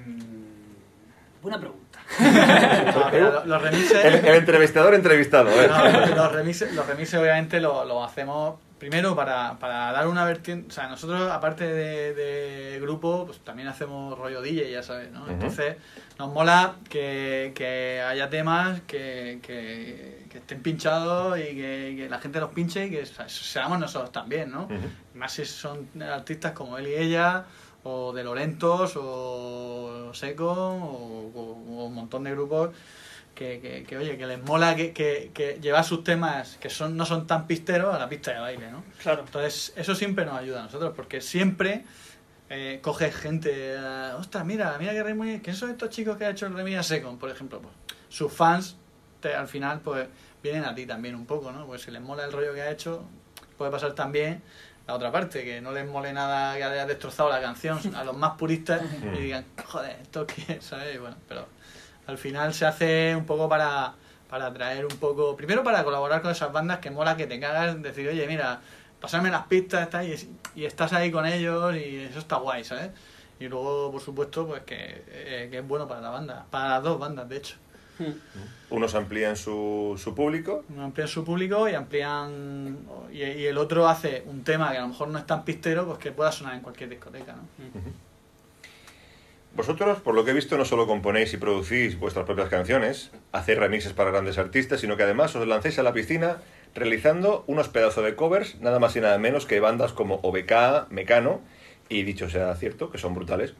buena 1.43 1.59
pregunta. 1.59 1.99
No, 2.21 3.11
mira, 3.13 3.31
los- 3.31 3.47
los 3.47 3.63
remixes... 3.63 4.05
El, 4.05 4.15
el 4.27 4.35
entrevistador 4.37 4.95
entrevistado, 4.95 5.51
a 5.51 5.55
ver. 5.55 5.71
No, 5.71 6.15
los 6.17 6.33
remixes, 6.33 6.73
los 6.75 6.87
remixes 6.87 7.19
obviamente 7.21 7.61
lo, 7.61 7.85
lo 7.85 8.05
hacemos 8.05 8.57
primero 8.79 9.17
para, 9.17 9.59
para 9.59 9.91
dar 9.93 10.07
una 10.07 10.25
vertiente, 10.25 10.69
o 10.69 10.71
sea, 10.71 10.89
nosotros 10.89 11.31
aparte 11.31 11.65
de, 11.67 12.15
de 12.15 12.79
grupo, 12.81 13.25
pues 13.27 13.39
también 13.41 13.69
hacemos 13.69 14.19
rollo 14.19 14.43
DJ, 14.43 14.71
ya 14.71 14.83
sabes, 14.83 15.11
¿no? 15.13 15.29
Entonces 15.31 15.77
nos 16.19 16.33
mola 16.33 16.77
que, 16.91 17.53
que 17.55 18.03
haya 18.07 18.29
temas 18.29 18.81
que, 18.87 19.39
que, 19.43 20.27
que 20.31 20.39
estén 20.39 20.63
pinchados 20.63 21.39
y 21.39 21.43
que, 21.55 21.95
que 21.97 22.09
la 22.11 22.19
gente 22.19 22.39
los 22.41 22.51
pinche 22.51 22.87
y 22.87 22.91
que 22.91 23.07
se- 23.07 23.29
seamos 23.29 23.79
nosotros 23.79 24.13
también, 24.13 24.51
¿no? 24.51 24.69
Más 25.15 25.33
si 25.33 25.45
son 25.47 25.89
artistas 26.03 26.53
como 26.53 26.77
él 26.77 26.89
y 26.89 26.95
ella, 26.95 27.45
o 27.85 28.13
de 28.13 28.25
Lorentos, 28.25 28.95
o 28.97 30.11
Seco, 30.13 30.51
o, 30.53 31.31
o- 31.35 31.81
o 31.81 31.87
un 31.87 31.95
montón 31.95 32.25
de 32.25 32.33
grupos 32.33 32.71
que, 33.37 33.61
que, 33.61 33.85
que, 33.85 33.97
oye, 33.97 34.19
que 34.19 34.27
les 34.27 34.43
mola 34.43 34.75
que, 34.75 34.93
que, 34.93 35.31
que 35.33 35.61
llevar 35.61 35.85
sus 35.85 36.03
temas 36.03 36.57
que 36.61 36.69
son 36.71 36.97
no 36.97 37.07
son 37.07 37.29
tan 37.29 37.47
pisteros 37.47 37.95
a 37.95 37.99
la 38.01 38.09
pista 38.09 38.33
de 38.33 38.41
baile, 38.41 38.71
¿no? 38.73 38.83
Claro. 39.01 39.23
Entonces, 39.25 39.73
eso 39.77 39.95
siempre 39.95 40.25
nos 40.25 40.35
ayuda 40.39 40.61
a 40.61 40.63
nosotros, 40.65 40.93
porque 40.97 41.21
siempre 41.21 41.85
eh, 42.51 42.81
coges 42.83 43.15
gente, 43.15 43.51
eh, 43.55 44.13
ostras, 44.19 44.45
mira, 44.45 44.77
mira 44.81 44.93
qué 44.93 45.03
remix, 45.05 45.43
¿quiénes 45.43 45.59
son 45.61 45.71
estos 45.71 45.91
chicos 45.91 46.17
que 46.17 46.25
ha 46.25 46.31
hecho 46.31 46.47
el 46.47 46.55
remix 46.55 46.79
a 46.79 46.83
Second, 46.83 47.19
por 47.21 47.31
ejemplo? 47.31 47.61
Pues, 47.61 47.75
sus 48.09 48.33
fans, 48.33 48.77
te- 49.21 49.35
al 49.35 49.47
final, 49.49 49.81
pues, 49.81 50.09
vienen 50.43 50.65
a 50.65 50.75
ti 50.75 50.87
también 50.87 51.15
un 51.15 51.27
poco, 51.27 51.53
¿no? 51.53 51.67
Pues 51.67 51.83
si 51.83 51.91
les 51.91 52.01
mola 52.01 52.25
el 52.25 52.33
rollo 52.33 52.55
que 52.55 52.63
ha 52.63 52.71
hecho, 52.71 53.05
puede 53.59 53.71
pasar 53.71 53.93
también 53.95 54.43
la 54.87 54.95
otra 54.95 55.11
parte, 55.11 55.45
que 55.45 55.61
no 55.61 55.73
les 55.73 55.85
mole 55.87 56.13
nada 56.13 56.57
que 56.57 56.63
haya 56.63 56.87
destrozado 56.87 57.29
la 57.29 57.41
canción 57.41 57.79
a 57.97 58.05
los 58.05 58.17
más 58.17 58.35
puristas 58.39 58.81
y 59.17 59.19
digan, 59.23 59.45
joder, 59.67 59.99
esto 60.01 60.27
qué, 60.27 60.61
¿sabes? 60.61 60.95
Y 60.95 60.99
bueno, 60.99 61.17
pero 61.29 61.47
al 62.07 62.19
final 62.19 62.55
se 62.55 62.67
hace 62.67 63.17
un 63.17 63.27
poco 63.27 63.49
para, 63.49 63.95
para 64.29 64.47
atraer 64.47 64.85
un 64.85 64.97
poco, 64.99 65.37
primero 65.37 65.63
para 65.63 65.85
colaborar 65.85 66.23
con 66.23 66.31
esas 66.31 66.53
bandas 66.53 66.79
que 66.79 66.91
mola 66.91 67.17
que 67.17 67.27
te 67.27 67.41
cagas, 67.41 67.81
decir, 67.83 68.09
oye, 68.09 68.27
mira, 68.27 68.61
pasarme 69.01 69.31
las 69.31 69.47
pistas 69.47 69.83
está, 69.83 70.05
y, 70.05 70.15
y 70.55 70.65
estás 70.65 70.93
ahí 70.93 71.11
con 71.11 71.27
ellos 71.27 71.75
y 71.77 71.97
eso 71.97 72.19
está 72.19 72.37
guay, 72.37 72.65
¿sabes? 72.65 72.91
Y 73.39 73.49
luego, 73.49 73.93
por 73.93 74.01
supuesto, 74.01 74.47
pues 74.47 74.63
que, 74.63 75.05
eh, 75.09 75.49
que 75.51 75.59
es 75.59 75.69
bueno 75.69 75.87
para 75.87 76.01
la 76.01 76.11
banda, 76.11 76.47
para 76.51 76.71
las 76.71 76.83
dos 76.83 76.99
bandas, 76.99 77.29
de 77.29 77.37
hecho. 77.37 77.57
Unos 78.69 78.95
amplían 78.95 79.37
su, 79.37 79.99
su 80.03 80.15
público 80.15 80.65
Uno 80.69 80.85
amplían 80.85 81.09
su 81.09 81.25
público 81.25 81.67
y 81.67 81.75
amplían. 81.75 82.79
Y, 83.11 83.23
y 83.23 83.47
el 83.47 83.57
otro 83.57 83.89
hace 83.89 84.23
un 84.27 84.45
tema 84.45 84.71
que 84.71 84.79
a 84.79 84.83
lo 84.83 84.89
mejor 84.89 85.09
no 85.09 85.19
es 85.19 85.27
tan 85.27 85.45
pistero, 85.45 85.87
pues 85.87 85.99
que 85.99 86.13
pueda 86.13 86.31
sonar 86.31 86.55
en 86.55 86.61
cualquier 86.61 86.91
discoteca, 86.91 87.35
¿no? 87.35 87.43
Vosotros, 89.57 90.01
por 90.01 90.15
lo 90.15 90.23
que 90.23 90.33
he 90.33 90.35
visto, 90.35 90.59
no 90.59 90.67
solo 90.67 90.87
componéis 90.87 91.33
y 91.33 91.39
producís 91.39 91.99
vuestras 91.99 92.27
propias 92.27 92.51
canciones, 92.51 93.11
hacéis 93.33 93.59
remixes 93.59 93.95
para 93.95 94.11
grandes 94.11 94.37
artistas, 94.37 94.81
sino 94.81 94.99
que 94.99 95.05
además 95.05 95.35
os 95.35 95.49
lancéis 95.49 95.79
a 95.79 95.83
la 95.83 95.95
piscina 95.95 96.43
realizando 96.75 97.43
unos 97.47 97.71
pedazos 97.71 98.05
de 98.05 98.15
covers, 98.15 98.61
nada 98.61 98.79
más 98.79 98.95
y 98.97 99.01
nada 99.01 99.17
menos 99.17 99.47
que 99.47 99.59
bandas 99.59 99.95
como 99.95 100.17
OBK, 100.17 100.91
Mecano, 100.91 101.41
y 101.89 102.03
dicho 102.03 102.29
sea 102.29 102.55
cierto, 102.57 102.91
que 102.91 102.99
son 102.99 103.15
brutales. 103.15 103.55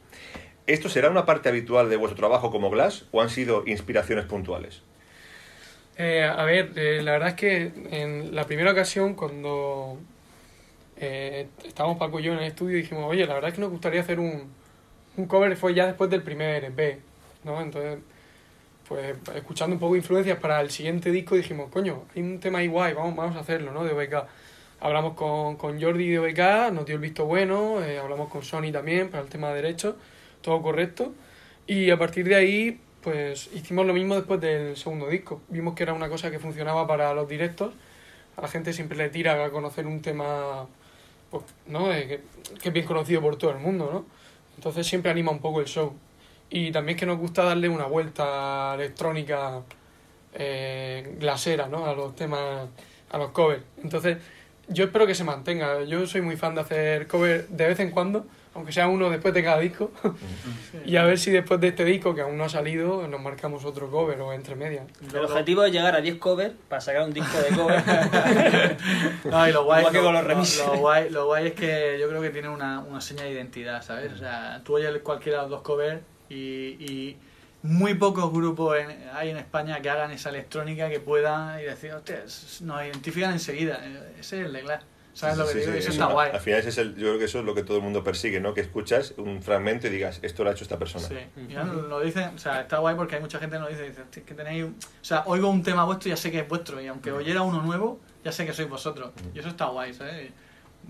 ¿Esto 0.67 0.87
será 0.87 1.09
una 1.09 1.25
parte 1.25 1.49
habitual 1.49 1.89
de 1.89 1.95
vuestro 1.95 2.15
trabajo 2.15 2.51
como 2.51 2.69
Glass 2.69 3.05
o 3.09 3.23
han 3.23 3.31
sido 3.31 3.63
inspiraciones 3.65 4.25
puntuales? 4.25 4.83
Eh, 5.97 6.23
a 6.23 6.43
ver, 6.43 6.73
eh, 6.75 7.01
la 7.01 7.13
verdad 7.13 7.29
es 7.29 7.35
que 7.35 7.71
en 7.89 8.35
la 8.35 8.43
primera 8.43 8.71
ocasión 8.71 9.15
cuando 9.15 9.97
eh, 10.97 11.47
estábamos 11.65 11.97
Paco 11.97 12.19
y 12.19 12.23
yo 12.23 12.33
en 12.33 12.37
el 12.37 12.45
estudio 12.45 12.77
dijimos, 12.77 13.05
oye, 13.07 13.25
la 13.25 13.33
verdad 13.33 13.49
es 13.49 13.55
que 13.55 13.61
nos 13.61 13.71
gustaría 13.71 14.01
hacer 14.01 14.19
un, 14.19 14.51
un 15.17 15.25
cover, 15.25 15.55
fue 15.57 15.73
ya 15.73 15.87
después 15.87 16.09
del 16.09 16.23
primer 16.23 16.63
EP, 16.65 16.99
¿no? 17.43 17.59
Entonces, 17.61 17.99
pues 18.87 19.17
escuchando 19.35 19.75
un 19.75 19.79
poco 19.79 19.93
de 19.93 19.99
influencias 19.99 20.39
para 20.39 20.61
el 20.61 20.71
siguiente 20.71 21.11
disco 21.11 21.35
dijimos, 21.35 21.69
coño, 21.71 22.03
hay 22.15 22.21
un 22.21 22.39
tema 22.39 22.59
ahí 22.59 22.67
guay, 22.67 22.93
vamos, 22.93 23.15
vamos 23.15 23.35
a 23.35 23.39
hacerlo, 23.39 23.73
¿no? 23.73 23.83
De 23.83 23.91
OBK. 23.91 24.27
Hablamos 24.79 25.15
con, 25.15 25.57
con 25.57 25.81
Jordi 25.81 26.09
de 26.09 26.19
OBK, 26.19 26.71
nos 26.71 26.85
dio 26.85 26.95
el 26.95 27.01
visto 27.01 27.25
bueno, 27.25 27.83
eh, 27.83 27.97
hablamos 27.99 28.29
con 28.29 28.43
Sony 28.43 28.71
también 28.71 29.09
para 29.09 29.23
el 29.23 29.29
tema 29.29 29.49
de 29.49 29.55
derechos, 29.55 29.95
todo 30.41 30.61
correcto. 30.61 31.13
Y 31.65 31.89
a 31.89 31.97
partir 31.97 32.27
de 32.27 32.35
ahí, 32.35 32.79
pues 33.01 33.49
hicimos 33.53 33.85
lo 33.85 33.93
mismo 33.93 34.15
después 34.15 34.39
del 34.39 34.77
segundo 34.77 35.07
disco. 35.09 35.41
Vimos 35.49 35.73
que 35.75 35.83
era 35.83 35.93
una 35.93 36.09
cosa 36.09 36.31
que 36.31 36.39
funcionaba 36.39 36.87
para 36.87 37.13
los 37.13 37.27
directos. 37.27 37.73
A 38.37 38.41
la 38.41 38.47
gente 38.47 38.71
siempre 38.71 38.97
le 38.97 39.09
tira 39.09 39.43
a 39.43 39.49
conocer 39.49 39.87
un 39.87 40.01
tema 40.01 40.67
pues, 41.31 41.43
¿no? 41.67 41.91
Eh, 41.91 42.07
que, 42.07 42.59
que 42.59 42.67
es 42.69 42.73
bien 42.73 42.85
conocido 42.85 43.21
por 43.21 43.35
todo 43.37 43.51
el 43.51 43.57
mundo, 43.57 43.89
¿no? 43.91 44.16
Entonces 44.57 44.85
siempre 44.85 45.11
anima 45.11 45.31
un 45.31 45.39
poco 45.39 45.61
el 45.61 45.67
show. 45.67 45.93
Y 46.49 46.71
también 46.71 46.97
que 46.97 47.05
nos 47.05 47.17
gusta 47.17 47.43
darle 47.43 47.69
una 47.69 47.85
vuelta 47.85 48.73
electrónica 48.75 49.61
eh, 50.33 51.15
glasera, 51.19 51.67
¿no? 51.67 51.85
A 51.85 51.93
los 51.93 52.15
temas, 52.15 52.67
a 53.09 53.17
los 53.17 53.31
covers. 53.31 53.63
Entonces, 53.83 54.17
yo 54.67 54.85
espero 54.85 55.07
que 55.07 55.15
se 55.15 55.23
mantenga. 55.23 55.83
Yo 55.83 56.05
soy 56.07 56.21
muy 56.21 56.37
fan 56.37 56.55
de 56.55 56.61
hacer 56.61 57.07
covers 57.07 57.45
de 57.55 57.67
vez 57.67 57.79
en 57.79 57.91
cuando, 57.91 58.25
aunque 58.57 58.71
sea 58.73 58.87
uno 58.87 59.09
después 59.09 59.33
de 59.33 59.43
cada 59.43 59.59
disco. 59.59 59.91
y 60.85 60.97
a 60.97 61.03
ver 61.03 61.17
si 61.17 61.31
después 61.31 61.61
de 61.61 61.69
este 61.69 61.85
disco, 61.85 62.13
que 62.13 62.21
aún 62.21 62.37
no 62.37 62.43
ha 62.43 62.49
salido, 62.49 63.07
nos 63.07 63.21
marcamos 63.21 63.63
otro 63.65 63.89
cover 63.89 64.19
o 64.19 64.33
entre 64.33 64.55
medias. 64.55 64.85
El 65.13 65.23
objetivo 65.23 65.63
es 65.63 65.71
llegar 65.71 65.95
a 65.95 66.01
10 66.01 66.17
covers 66.17 66.53
para 66.67 66.81
sacar 66.81 67.03
un 67.03 67.13
disco 67.13 67.37
de 67.37 67.55
covers. 67.55 67.83
No, 69.25 69.47
y 69.47 69.51
lo 69.51 69.63
guay, 69.65 69.83
lo, 69.83 69.89
con 70.03 70.13
los 70.13 70.23
lo- 70.23 70.27
remixes. 70.27 70.65
lo 70.65 70.77
guay, 70.77 71.09
lo 71.09 71.25
guay 71.27 71.47
es 71.47 71.53
que 71.53 71.97
yo 71.99 72.09
creo 72.09 72.21
que 72.21 72.29
tiene 72.29 72.49
una, 72.49 72.79
una 72.79 73.01
seña 73.01 73.23
de 73.23 73.31
identidad, 73.31 73.81
¿sabes? 73.83 74.11
O 74.13 74.17
sea, 74.17 74.61
tú 74.63 74.75
oyes 74.75 74.91
cualquiera 75.03 75.37
de 75.39 75.43
los 75.43 75.51
dos 75.51 75.61
covers 75.61 76.01
y, 76.29 76.35
y, 76.35 77.17
muy 77.63 77.95
pocos 77.95 78.31
grupos 78.31 78.77
en- 78.77 79.09
hay 79.13 79.29
en 79.31 79.37
España 79.37 79.81
que 79.81 79.89
hagan 79.89 80.11
esa 80.11 80.29
electrónica 80.29 80.89
que 80.89 80.99
puedan 80.99 81.59
y 81.59 81.63
decir, 81.63 81.91
hostia, 81.91 82.23
nos 82.61 82.81
identifican 82.83 83.33
enseguida. 83.33 83.79
Eh, 83.83 84.13
Ese 84.19 84.39
es 84.41 84.45
el 84.47 84.53
de 84.53 84.61
Glass. 84.61 84.83
¿Sabes 85.17 85.35
Sí, 85.35 85.41
lo 85.41 85.45
que 85.47 85.51
sí, 85.53 85.59
digo? 85.59 85.71
sí, 85.71 85.77
Eso 85.79 85.89
está 85.91 86.05
guay. 86.05 86.31
Al 86.31 86.39
final 86.39 86.59
ese 86.59 86.69
es 86.69 86.77
el, 86.77 86.95
yo 86.95 87.07
creo 87.07 87.17
que 87.19 87.25
eso 87.25 87.39
es 87.39 87.45
lo 87.45 87.55
que 87.55 87.63
todo 87.63 87.77
el 87.77 87.83
mundo 87.83 88.03
persigue, 88.03 88.39
¿no? 88.39 88.53
Que 88.53 88.61
escuchas 88.61 89.13
un 89.17 89.41
fragmento 89.41 89.87
y 89.87 89.89
digas, 89.89 90.19
esto 90.21 90.43
lo 90.43 90.49
ha 90.49 90.53
hecho 90.53 90.63
esta 90.63 90.77
persona. 90.77 91.07
Sí, 91.07 91.15
ya 91.49 91.63
lo 91.63 91.99
dicen, 92.01 92.35
o 92.35 92.37
sea, 92.37 92.61
está 92.61 92.77
guay 92.77 92.95
porque 92.95 93.15
hay 93.15 93.21
mucha 93.21 93.39
gente 93.39 93.55
que 93.55 93.59
nos 93.59 93.69
dice, 93.69 93.89
dice 93.89 94.01
"Hostia, 94.03 94.19
es 94.21 94.25
que 94.27 94.33
tenéis, 94.35 94.63
un-". 94.65 94.75
o 94.79 95.03
sea, 95.05 95.23
oigo 95.25 95.49
un 95.49 95.63
tema 95.63 95.85
vuestro 95.85 96.07
y 96.09 96.11
ya 96.11 96.17
sé 96.17 96.29
que 96.31 96.39
es 96.41 96.47
vuestro 96.47 96.79
y 96.81 96.87
aunque 96.87 97.11
oyera 97.11 97.41
uno 97.41 97.61
nuevo, 97.63 97.99
ya 98.23 98.31
sé 98.31 98.45
que 98.45 98.53
sois 98.53 98.69
vosotros. 98.69 99.11
Y 99.33 99.39
eso 99.39 99.49
está 99.49 99.65
guay, 99.65 99.93
¿sabes? 99.93 100.29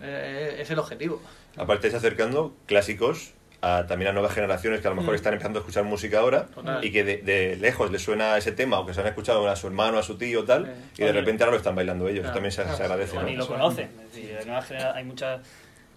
Eh, 0.01 0.57
es 0.59 0.69
el 0.69 0.79
objetivo. 0.79 1.21
Aparte, 1.55 1.87
está 1.87 1.97
acercando 1.97 2.53
clásicos 2.65 3.33
a, 3.61 3.85
también 3.87 4.09
a 4.09 4.13
nuevas 4.13 4.33
generaciones 4.33 4.81
que 4.81 4.87
a 4.87 4.91
lo 4.91 4.95
mejor 4.97 5.13
Mm. 5.13 5.15
están 5.15 5.33
empezando 5.33 5.59
a 5.59 5.61
escuchar 5.61 5.83
música 5.83 6.19
ahora 6.19 6.45
Total. 6.45 6.83
y 6.85 6.91
que 6.91 7.03
de, 7.03 7.17
de 7.17 7.55
lejos 7.55 7.89
les 7.91 8.01
suena 8.03 8.37
ese 8.37 8.51
tema 8.51 8.79
o 8.79 8.85
que 8.85 8.93
se 8.93 9.01
han 9.01 9.07
escuchado 9.07 9.47
a 9.49 9.55
su 9.55 9.67
hermano, 9.67 9.97
a 9.97 10.03
su 10.03 10.17
tío 10.17 10.43
tal, 10.45 10.73
Sí. 10.93 11.01
y 11.01 11.05
de 11.05 11.11
repente 11.11 11.43
ahora 11.43 11.51
lo 11.53 11.57
están 11.57 11.75
bailando 11.75 12.07
ellos. 12.07 12.21
Claro. 12.21 12.33
También 12.35 12.51
se, 12.51 12.63
se 12.63 12.83
agradece. 12.83 13.17
o 13.17 13.21
¿no? 13.21 13.27
ni 13.27 13.35
lo 13.35 13.47
conocen. 13.47 13.89
Hay 14.93 15.03
muchas 15.03 15.41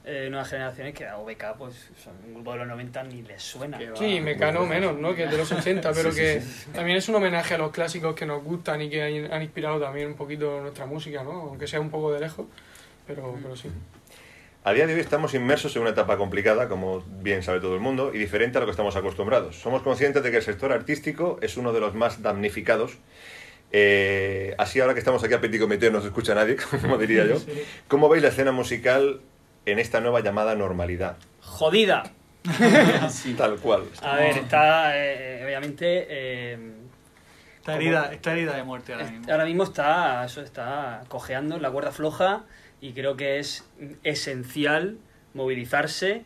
eh, 0.02 0.28
nuevas 0.30 0.48
generaciones 0.48 0.94
que 0.94 1.06
a 1.06 1.18
OBK, 1.18 1.56
pues, 1.58 1.74
son 2.02 2.14
un 2.26 2.32
grupo 2.34 2.52
de 2.52 2.58
los 2.60 2.68
90 2.68 3.02
ni 3.04 3.20
les 3.22 3.42
suena. 3.42 3.78
Sí, 3.94 4.18
Mecano 4.22 4.64
menos, 4.64 4.96
¿no? 4.98 5.14
Que 5.14 5.24
es 5.24 5.30
de 5.30 5.36
los 5.36 5.52
80, 5.52 5.92
pero 5.92 6.10
Sí, 6.10 6.16
sí, 6.16 6.22
que 6.22 6.40
sí, 6.40 6.70
también 6.72 6.96
es 6.96 7.06
un 7.10 7.16
homenaje 7.16 7.52
a 7.54 7.58
los 7.58 7.70
clásicos 7.70 8.14
que 8.14 8.24
nos 8.24 8.42
gustan 8.42 8.80
y 8.80 8.88
que 8.88 9.02
han 9.02 9.30
han 9.32 9.42
inspirado 9.42 9.78
también 9.78 10.08
un 10.08 10.14
poquito 10.14 10.58
nuestra 10.62 10.86
música, 10.86 11.22
¿no? 11.22 11.32
Aunque 11.32 11.66
sea 11.66 11.80
un 11.80 11.90
poco 11.90 12.14
de 12.14 12.20
lejos, 12.20 12.46
pero, 13.06 13.36
pero 13.42 13.54
sí. 13.54 13.68
A 14.62 14.74
día 14.74 14.86
de 14.86 14.92
hoy 14.92 15.00
estamos 15.00 15.32
inmersos 15.32 15.74
en 15.76 15.82
una 15.82 15.92
etapa 15.92 16.18
complicada, 16.18 16.68
como 16.68 17.02
bien 17.22 17.42
sabe 17.42 17.60
todo 17.60 17.74
el 17.74 17.80
mundo, 17.80 18.10
y 18.12 18.18
diferente 18.18 18.58
a 18.58 18.60
lo 18.60 18.66
que 18.66 18.72
estamos 18.72 18.94
acostumbrados. 18.94 19.56
Somos 19.56 19.80
conscientes 19.80 20.22
de 20.22 20.30
que 20.30 20.36
el 20.36 20.42
sector 20.42 20.70
artístico 20.70 21.38
es 21.40 21.56
uno 21.56 21.72
de 21.72 21.80
los 21.80 21.94
más 21.94 22.20
damnificados. 22.20 22.98
Eh, 23.72 24.54
así 24.58 24.78
ahora 24.80 24.92
que 24.92 24.98
estamos 24.98 25.24
aquí 25.24 25.32
a 25.32 25.40
petit 25.40 25.60
comité 25.60 25.90
no 25.90 26.02
se 26.02 26.08
escucha 26.08 26.34
nadie, 26.34 26.56
como 26.82 26.98
diría 26.98 27.24
yo. 27.24 27.38
Sí. 27.38 27.52
¿Cómo 27.88 28.10
veis 28.10 28.22
la 28.22 28.28
escena 28.28 28.52
musical 28.52 29.20
en 29.64 29.78
esta 29.78 30.02
nueva 30.02 30.20
llamada 30.20 30.54
normalidad? 30.54 31.16
¡Jodida! 31.40 32.02
Tal 33.38 33.56
cual. 33.56 33.84
A 34.02 34.16
ver, 34.16 34.36
está, 34.36 34.92
eh, 34.94 35.42
obviamente, 35.42 36.06
eh, 36.10 36.58
Está 37.60 37.76
herida, 37.76 38.12
está 38.12 38.32
herida 38.32 38.56
de 38.56 38.62
muerte 38.64 38.92
ahora 38.92 39.10
mismo. 39.10 39.32
ahora 39.32 39.44
mismo 39.44 39.64
está, 39.64 40.24
eso 40.24 40.42
está 40.42 41.02
cojeando 41.08 41.58
la 41.58 41.70
cuerda 41.70 41.92
floja 41.92 42.44
y 42.80 42.92
creo 42.92 43.16
que 43.16 43.38
es 43.38 43.64
esencial 44.04 44.98
movilizarse 45.34 46.24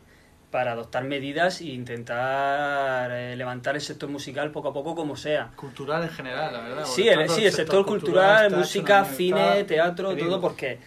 para 0.51 0.71
adoptar 0.71 1.03
medidas 1.03 1.59
e 1.61 1.65
intentar 1.65 3.11
eh, 3.11 3.35
levantar 3.35 3.75
el 3.75 3.81
sector 3.81 4.09
musical 4.09 4.51
poco 4.51 4.69
a 4.69 4.73
poco 4.73 4.95
como 4.95 5.15
sea. 5.17 5.51
Cultural 5.55 6.03
en 6.03 6.09
general, 6.09 6.53
la 6.53 6.61
verdad. 6.61 6.85
Sí, 6.85 7.07
el, 7.09 7.29
sí, 7.29 7.45
el 7.45 7.51
sector 7.51 7.85
cultural, 7.85 8.51
música, 8.59 9.03
cine, 9.17 9.63
teatro, 9.65 10.15
todo, 10.15 10.41
porque 10.41 10.79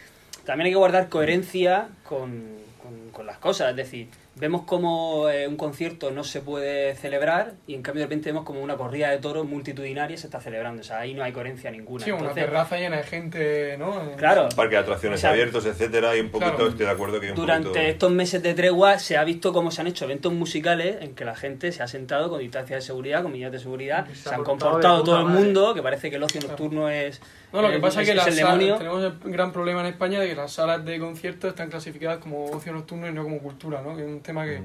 también 0.47 0.67
hay 0.67 0.73
que 0.73 0.79
guardar 0.79 1.09
coherencia 1.11 1.89
con, 2.05 2.47
con- 2.83 3.11
con 3.11 3.27
las 3.27 3.37
cosas. 3.39 3.71
Es 3.71 3.77
decir, 3.77 4.09
vemos 4.41 4.63
como 4.63 5.29
eh, 5.29 5.47
un 5.49 5.57
concierto 5.57 6.11
no 6.11 6.25
se 6.25 6.41
puede 6.41 6.95
celebrar 6.95 7.55
y 7.67 7.75
en 7.75 7.83
cambio 7.83 8.01
de 8.01 8.07
repente 8.07 8.31
vemos 8.31 8.45
como 8.45 8.61
una 8.61 8.77
corrida 8.77 9.11
de 9.11 9.19
toros 9.19 9.47
multitudinaria 9.47 10.17
se 10.17 10.27
está 10.27 10.41
celebrando. 10.41 10.81
O 10.81 10.85
sea, 10.85 11.01
ahí 11.01 11.15
no 11.15 11.23
hay 11.25 11.33
coherencia 11.33 11.71
ninguna. 11.71 12.05
Sí, 12.05 12.11
una 12.11 12.33
terraza 12.33 12.77
llena 12.77 12.97
de 12.99 13.03
gente, 13.03 13.77
¿no? 13.79 14.13
Claro, 14.17 14.49
Parque 14.57 14.77
de 14.77 14.81
atracciones 14.83 15.19
O 15.19 15.21
sea, 15.21 15.31
abiertos, 15.31 15.67
etcétera, 15.67 16.17
y 16.17 16.21
un 16.21 16.31
poquito 16.31 16.51
claro. 16.57 16.69
estoy 16.69 16.87
de 16.87 16.93
acuerdo 16.93 17.21
que 17.21 17.27
hay 17.27 17.33
un 17.33 17.37
Durante 17.37 17.69
poquito... 17.69 17.85
estos 17.87 18.13
meses 18.13 18.43
de 18.43 18.55
tregua 18.55 18.99
se 18.99 19.17
ha 19.17 19.25
visto 19.25 19.53
cómo 19.53 19.71
se 19.71 19.81
han 19.81 19.87
hecho 19.87 20.05
eventos 20.05 20.33
musicales 20.33 20.97
en 21.01 21.15
que 21.15 21.25
la 21.25 21.35
gente 21.35 21.73
se 21.73 21.83
ha 21.83 21.89
sentado 21.89 22.31
con 22.31 22.41
distancia 22.41 22.77
de 22.77 22.83
seguridad, 22.83 23.23
con 23.23 23.33
medidas 23.33 23.53
de 23.53 23.59
seguridad, 23.59 24.07
se 24.09 24.15
se, 24.15 24.29
ha 24.31 24.35
han 24.35 24.45
comportado 24.45 25.03
todo 25.03 25.19
el 25.19 25.25
madre. 25.27 25.41
mundo, 25.45 25.75
que 25.75 25.83
parece 25.83 26.11
que 26.11 26.17
el 26.17 26.23
ocio 26.23 26.41
nocturno 26.41 26.89
es, 26.89 27.21
No, 27.53 27.63
lo 27.63 27.71
que 27.71 27.79
pasa 27.79 28.03
es 28.03 28.09
que 28.09 28.15
las 28.15 28.27
el 28.27 28.35
salas, 28.35 28.79
tenemos 28.79 29.03
el 29.03 29.33
gran 29.33 29.53
problema 29.53 29.81
en 29.81 29.87
España 29.87 30.21
de 30.21 30.29
que 30.29 30.35
las 30.35 30.53
salas 30.53 30.85
de 30.85 30.99
conciertos 30.99 31.51
están 31.51 31.71
clasificadas 31.71 32.19
como 32.19 32.47
ocio 32.51 32.73
nocturno 32.73 33.09
y 33.09 33.13
no 33.13 33.23
como 33.23 33.39
cultura, 33.39 33.81
¿no? 33.83 33.97
Que 33.97 34.03
es 34.03 34.09
un 34.09 34.21
tema 34.29 34.45
que 34.45 34.61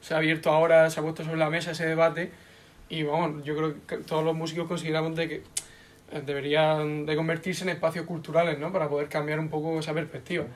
se 0.00 0.14
ha 0.14 0.16
abierto 0.16 0.50
ahora, 0.50 0.88
se 0.90 1.00
ha 1.00 1.02
puesto 1.02 1.24
sobre 1.24 1.38
la 1.38 1.50
mesa 1.50 1.72
ese 1.72 1.86
debate 1.86 2.30
y 2.88 3.02
vamos, 3.02 3.44
yo 3.44 3.56
creo 3.56 3.74
que 3.86 3.98
todos 3.98 4.24
los 4.24 4.34
músicos 4.34 4.66
consideramos 4.66 5.14
de 5.14 5.28
que 5.28 5.34
eh, 6.12 6.22
deberían 6.24 7.04
de 7.04 7.16
convertirse 7.16 7.64
en 7.64 7.70
espacios 7.70 8.06
culturales, 8.06 8.58
¿no? 8.58 8.72
Para 8.72 8.88
poder 8.88 9.08
cambiar 9.08 9.38
un 9.40 9.48
poco 9.48 9.78
esa 9.78 9.92
perspectiva. 9.92 10.46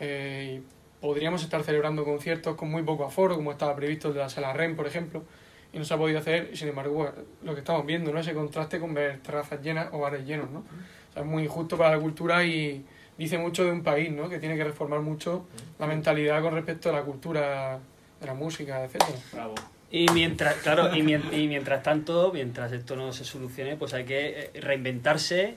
Eh, 0.00 0.60
podríamos 1.00 1.42
estar 1.42 1.62
celebrando 1.62 2.04
conciertos 2.04 2.56
con 2.56 2.70
muy 2.70 2.82
poco 2.82 3.04
aforo, 3.04 3.36
como 3.36 3.52
estaba 3.52 3.74
previsto 3.74 4.08
el 4.08 4.14
de 4.14 4.20
la 4.20 4.28
sala 4.28 4.52
REM, 4.52 4.76
por 4.76 4.86
ejemplo, 4.86 5.24
y 5.72 5.78
no 5.78 5.84
se 5.84 5.94
ha 5.94 5.96
podido 5.96 6.18
hacer, 6.18 6.54
sin 6.56 6.68
embargo, 6.68 6.94
bueno, 6.94 7.12
lo 7.42 7.54
que 7.54 7.60
estamos 7.60 7.86
viendo, 7.86 8.12
¿no? 8.12 8.20
Ese 8.20 8.34
contraste 8.34 8.78
con 8.78 8.92
ver 8.92 9.20
terrazas 9.20 9.62
llenas 9.62 9.88
o 9.92 10.00
bares 10.00 10.26
llenos, 10.26 10.50
¿no? 10.50 10.58
O 10.58 11.12
sea, 11.12 11.22
es 11.22 11.28
muy 11.28 11.44
injusto 11.44 11.78
para 11.78 11.96
la 11.96 12.02
cultura 12.02 12.44
y 12.44 12.84
dice 13.16 13.38
mucho 13.38 13.64
de 13.64 13.70
un 13.70 13.82
país, 13.82 14.10
¿no? 14.10 14.28
Que 14.28 14.38
tiene 14.38 14.56
que 14.56 14.64
reformar 14.64 15.00
mucho 15.00 15.46
la 15.78 15.86
mentalidad 15.86 16.42
con 16.42 16.54
respecto 16.54 16.90
a 16.90 16.92
la 16.92 17.02
cultura, 17.02 17.78
de 18.22 18.26
la 18.28 18.34
música, 18.34 18.82
etcétera. 18.84 19.12
Bravo. 19.32 19.54
Y 19.90 20.06
mientras, 20.14 20.54
claro, 20.56 20.94
y, 20.96 21.02
mien- 21.02 21.28
y 21.32 21.46
mientras 21.48 21.82
tanto, 21.82 22.30
mientras 22.32 22.72
esto 22.72 22.96
no 22.96 23.12
se 23.12 23.24
solucione, 23.26 23.76
pues 23.76 23.92
hay 23.92 24.04
que 24.04 24.50
eh, 24.54 24.60
reinventarse 24.60 25.56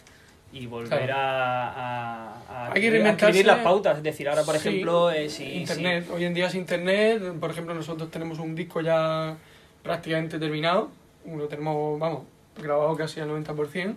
y 0.51 0.65
volver 0.67 1.07
Claro. 1.07 1.13
a, 1.15 1.69
a, 1.69 2.67
a 2.67 2.73
Hay 2.73 2.81
que 2.81 2.87
a 2.87 2.91
reinventarse. 2.91 3.25
escribir 3.39 3.45
las 3.45 3.59
pautas. 3.63 3.97
Es 3.97 4.03
decir, 4.03 4.27
ahora, 4.27 4.43
por 4.43 4.57
Sí, 4.57 4.67
ejemplo, 4.67 5.09
eh, 5.11 5.29
si, 5.29 5.45
internet. 5.53 6.07
Hoy 6.13 6.25
en 6.25 6.33
día 6.33 6.47
es 6.47 6.55
internet. 6.55 7.21
Por 7.39 7.49
ejemplo, 7.51 7.73
nosotros 7.73 8.11
tenemos 8.11 8.39
un 8.39 8.55
disco 8.55 8.81
ya 8.81 9.37
prácticamente 9.83 10.37
terminado. 10.37 10.89
Lo 11.25 11.47
tenemos, 11.47 11.97
vamos, 11.99 12.23
grabado 12.61 12.95
casi 12.97 13.21
al 13.21 13.29
90%. 13.29 13.95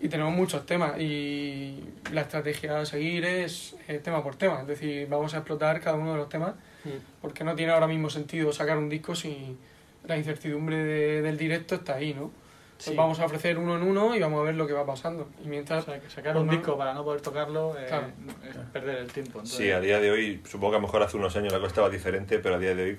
Y 0.00 0.08
tenemos 0.08 0.34
muchos 0.34 0.66
temas. 0.66 1.00
Y 1.00 1.82
la 2.12 2.22
estrategia 2.22 2.80
a 2.80 2.84
seguir 2.86 3.24
es 3.24 3.76
eh, 3.88 3.98
tema 4.02 4.22
por 4.22 4.36
tema. 4.36 4.60
Es 4.60 4.66
decir, 4.66 5.06
vamos 5.08 5.32
a 5.34 5.38
explotar 5.38 5.80
cada 5.80 5.96
uno 5.96 6.12
de 6.12 6.18
los 6.18 6.28
temas. 6.28 6.52
Si- 6.84 7.00
Porque 7.20 7.42
no 7.44 7.54
tiene 7.56 7.72
ahora 7.72 7.86
mismo 7.88 8.08
sentido 8.10 8.52
sacar 8.52 8.78
un 8.78 8.88
disco 8.88 9.14
si 9.14 9.56
la 10.04 10.16
incertidumbre 10.16 10.76
de- 10.76 11.22
del 11.22 11.36
directo 11.38 11.74
está 11.76 11.94
ahí, 11.96 12.14
¿no? 12.14 12.30
Pues 12.76 12.86
Sí. 12.90 12.94
vamos 12.96 13.18
a 13.20 13.24
ofrecer 13.26 13.56
uno 13.56 13.76
en 13.76 13.82
uno 13.82 14.14
y 14.16 14.20
vamos 14.20 14.40
a 14.40 14.44
ver 14.44 14.56
lo 14.56 14.66
que 14.66 14.72
va 14.72 14.84
pasando. 14.84 15.28
Y 15.42 15.46
O 15.46 15.48
mientras 15.48 15.84
sea, 15.84 16.00
que 16.00 16.10
sacar 16.10 16.36
un 16.36 16.46
Pues 16.46 16.58
disco 16.58 16.76
para 16.76 16.92
no 16.92 17.04
poder 17.04 17.20
tocarlo 17.20 17.74
eh, 17.78 17.86
Claro. 17.88 18.08
es 18.48 18.56
perder 18.72 18.98
el 18.98 19.06
tiempo. 19.12 19.38
Entonces, 19.38 19.56
Sí, 19.56 19.70
a 19.70 19.80
día 19.80 20.00
de 20.00 20.10
hoy, 20.10 20.40
supongo 20.44 20.72
que 20.72 20.76
a 20.76 20.80
lo 20.80 20.86
mejor 20.86 21.02
hace 21.02 21.16
unos 21.16 21.34
años 21.36 21.52
la 21.52 21.58
cosa 21.60 21.68
estaba 21.68 21.88
diferente, 21.90 22.38
pero 22.40 22.56
a 22.56 22.58
día 22.58 22.74
de 22.74 22.82
hoy, 22.82 22.98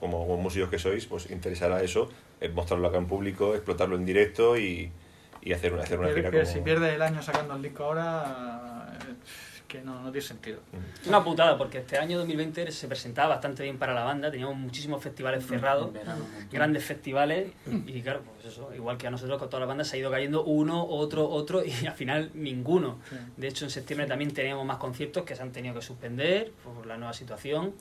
como, 0.00 0.26
como 0.26 0.38
músicos 0.38 0.70
que 0.70 0.78
sois, 0.78 1.06
pues 1.06 1.30
interesará 1.30 1.82
eso, 1.82 2.08
mostrarlo 2.54 2.88
acá 2.88 2.98
en 2.98 3.06
público, 3.06 3.54
explotarlo 3.54 3.94
en 3.96 4.04
directo 4.06 4.56
y, 4.56 4.90
y 5.42 5.52
hacer, 5.52 5.72
una, 5.74 5.82
hacer 5.82 5.98
una 6.00 6.08
gira 6.08 6.30
como... 6.30 6.44
Si 6.46 6.60
pierdes 6.60 6.94
el 6.94 7.02
año 7.02 7.22
sacando 7.22 7.54
el 7.54 7.62
disco 7.62 7.84
ahora, 7.84 8.98
eh, 8.98 9.14
que 9.72 9.80
no, 9.80 10.02
no 10.02 10.12
tiene 10.12 10.26
sentido. 10.26 10.60
Una 11.06 11.24
putada, 11.24 11.56
porque 11.56 11.78
este 11.78 11.96
año 11.96 12.18
2020 12.18 12.70
se 12.70 12.88
presentaba 12.88 13.28
bastante 13.28 13.62
bien 13.62 13.78
para 13.78 13.94
la 13.94 14.04
banda, 14.04 14.30
teníamos 14.30 14.56
muchísimos 14.56 15.02
festivales 15.02 15.46
cerrados, 15.46 15.90
grandes 16.50 16.84
festivales, 16.84 17.50
y 17.86 18.02
claro, 18.02 18.20
pues 18.20 18.52
eso, 18.52 18.70
igual 18.74 18.98
que 18.98 19.06
a 19.06 19.10
nosotros 19.10 19.38
con 19.38 19.48
todas 19.48 19.62
las 19.62 19.68
bandas 19.68 19.88
se 19.88 19.96
ha 19.96 20.00
ido 20.00 20.10
cayendo 20.10 20.44
uno, 20.44 20.84
otro, 20.84 21.26
otro, 21.26 21.64
y 21.64 21.86
al 21.86 21.94
final 21.94 22.30
ninguno. 22.34 22.98
Sí. 23.08 23.16
De 23.38 23.48
hecho, 23.48 23.64
en 23.64 23.70
septiembre 23.70 24.06
también 24.06 24.34
teníamos 24.34 24.66
más 24.66 24.76
conciertos 24.76 25.24
que 25.24 25.34
se 25.34 25.42
han 25.42 25.52
tenido 25.52 25.74
que 25.74 25.82
suspender 25.82 26.52
por 26.62 26.86
la 26.86 26.98
nueva 26.98 27.14
situación. 27.14 27.74